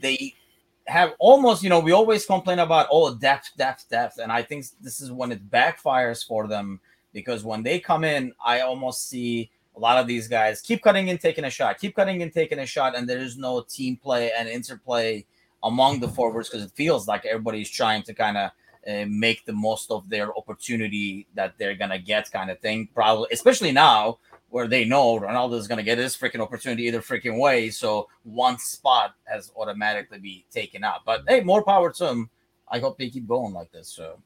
[0.00, 0.34] They
[0.88, 4.64] have almost, you know, we always complain about oh depth, depth, depth, and I think
[4.80, 6.80] this is when it backfires for them
[7.12, 11.08] because when they come in, I almost see a lot of these guys keep cutting
[11.08, 13.96] in, taking a shot, keep cutting in, taking a shot, and there is no team
[13.96, 15.24] play and interplay
[15.62, 18.50] among the forwards because it feels like everybody's trying to kind of
[18.88, 22.88] uh, make the most of their opportunity that they're gonna get, kind of thing.
[22.94, 24.18] Probably, especially now
[24.50, 27.70] where they know Ronaldo is going to get his freaking opportunity either freaking way.
[27.70, 31.00] So one spot has automatically be taken out.
[31.04, 32.30] But hey, more power to him.
[32.68, 33.88] I hope they keep going like this.
[33.88, 34.20] So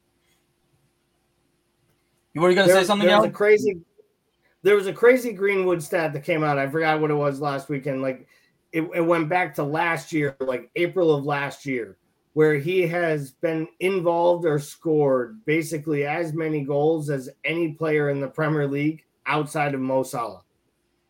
[2.33, 3.25] You were going to say something there else?
[3.25, 3.81] Was a crazy.
[4.63, 6.57] There was a crazy Greenwood stat that came out.
[6.57, 8.01] I forgot what it was last weekend.
[8.01, 8.27] Like
[8.71, 11.97] it, it went back to last year, like April of last year,
[12.31, 18.21] where he has been involved or scored basically as many goals as any player in
[18.21, 20.43] the Premier League outside of Mo Salah.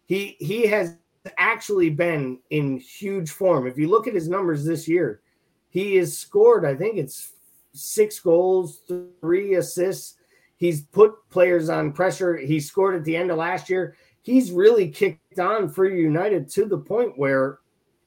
[0.06, 0.98] He he has
[1.38, 3.68] actually been in huge form.
[3.68, 5.22] If you look at his numbers this year,
[5.70, 7.34] he has scored, I think it's
[7.74, 8.82] six goals,
[9.22, 10.18] three assists.
[10.58, 12.38] He's put players on pressure.
[12.38, 13.96] He scored at the end of last year.
[14.22, 17.60] He's really kicked on for United to the point where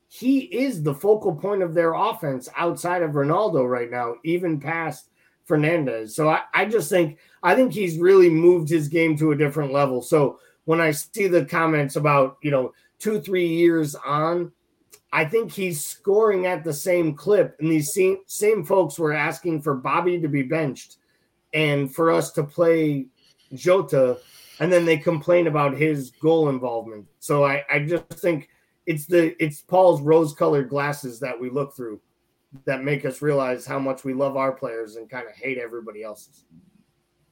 [0.09, 5.11] he is the focal point of their offense outside of Ronaldo right now, even past
[5.49, 6.11] Fernandes.
[6.11, 9.73] So I, I just think I think he's really moved his game to a different
[9.73, 10.03] level.
[10.03, 14.53] So when I see the comments about, you know, two, three years on,
[15.13, 17.57] I think he's scoring at the same clip.
[17.61, 20.97] And these same, same folks were asking for Bobby to be benched
[21.55, 23.07] and for us to play
[23.55, 24.19] Jota.
[24.59, 27.07] And then they complain about his goal involvement.
[27.21, 28.49] So I, I just think
[28.87, 32.01] it's the it's Paul's rose colored glasses that we look through
[32.65, 36.03] that make us realize how much we love our players and kind of hate everybody
[36.03, 36.45] else's.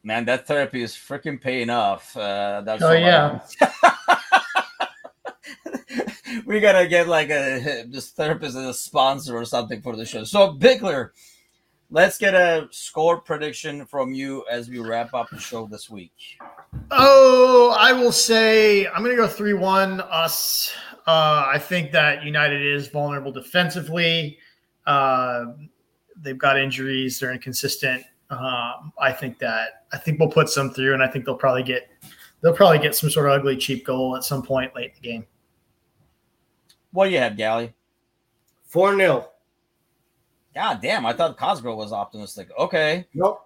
[0.03, 2.15] Man, that therapy is freaking paying off.
[2.15, 3.39] Uh, that's oh yeah.
[6.45, 10.23] we gotta get like a this therapist as a sponsor or something for the show.
[10.23, 11.09] So Bickler,
[11.89, 16.13] let's get a score prediction from you as we wrap up the show this week.
[16.91, 20.71] Oh, I will say I'm gonna go three one us.
[21.07, 24.37] Uh, I think that United is vulnerable defensively.
[24.85, 25.53] Uh,
[26.15, 27.19] they've got injuries.
[27.19, 28.03] They're inconsistent.
[28.29, 31.63] Um, I think that I think we'll put some through, and I think they'll probably
[31.63, 31.89] get
[32.41, 35.07] they'll probably get some sort of ugly cheap goal at some point late in the
[35.09, 35.25] game.
[36.91, 37.73] What do you have, Gally?
[38.67, 39.27] 4 0.
[40.53, 42.49] God damn, I thought Cosgrove was optimistic.
[42.57, 43.05] Okay.
[43.13, 43.41] Nope.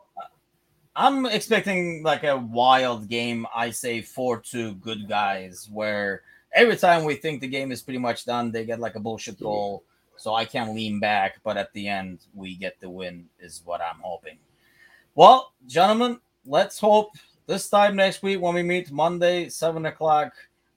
[0.95, 3.47] I'm expecting like a wild game.
[3.55, 6.23] I say 4 2 good guys, where
[6.53, 9.39] every time we think the game is pretty much done, they get like a bullshit
[9.39, 9.83] goal.
[10.19, 13.79] So I can lean back, but at the end, we get the win, is what
[13.81, 14.37] I'm hoping.
[15.15, 17.11] Well, gentlemen, let's hope
[17.47, 20.33] this time next week when we meet Monday, 7 o'clock,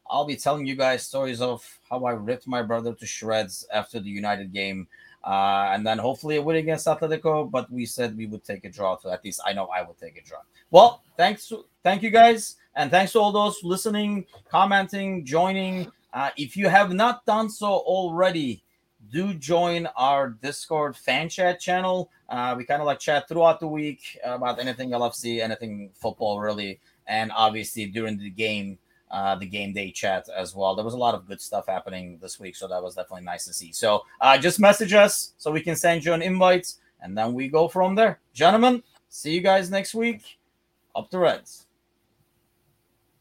[0.08, 3.98] I'll be telling you guys stories of how I ripped my brother to shreds after
[3.98, 4.86] the United game.
[5.24, 8.70] Uh, and then hopefully a win against Atletico, but we said we would take a
[8.70, 8.96] draw.
[8.98, 10.38] So at least I know I will take a draw.
[10.70, 15.90] Well, thanks, thank you guys, and thanks to all those listening, commenting, joining.
[16.12, 18.62] Uh, if you have not done so already,
[19.12, 22.10] do join our Discord fan chat channel.
[22.28, 26.80] Uh, we kind of like chat throughout the week about anything LFC, anything football, really,
[27.06, 28.78] and obviously during the game
[29.10, 30.74] uh, the game day chat as well.
[30.74, 33.44] There was a lot of good stuff happening this week, so that was definitely nice
[33.44, 33.70] to see.
[33.70, 37.48] So uh, just message us so we can send you an invite, and then we
[37.48, 38.20] go from there.
[38.32, 40.38] Gentlemen, see you guys next week.
[40.96, 41.66] Up the Reds.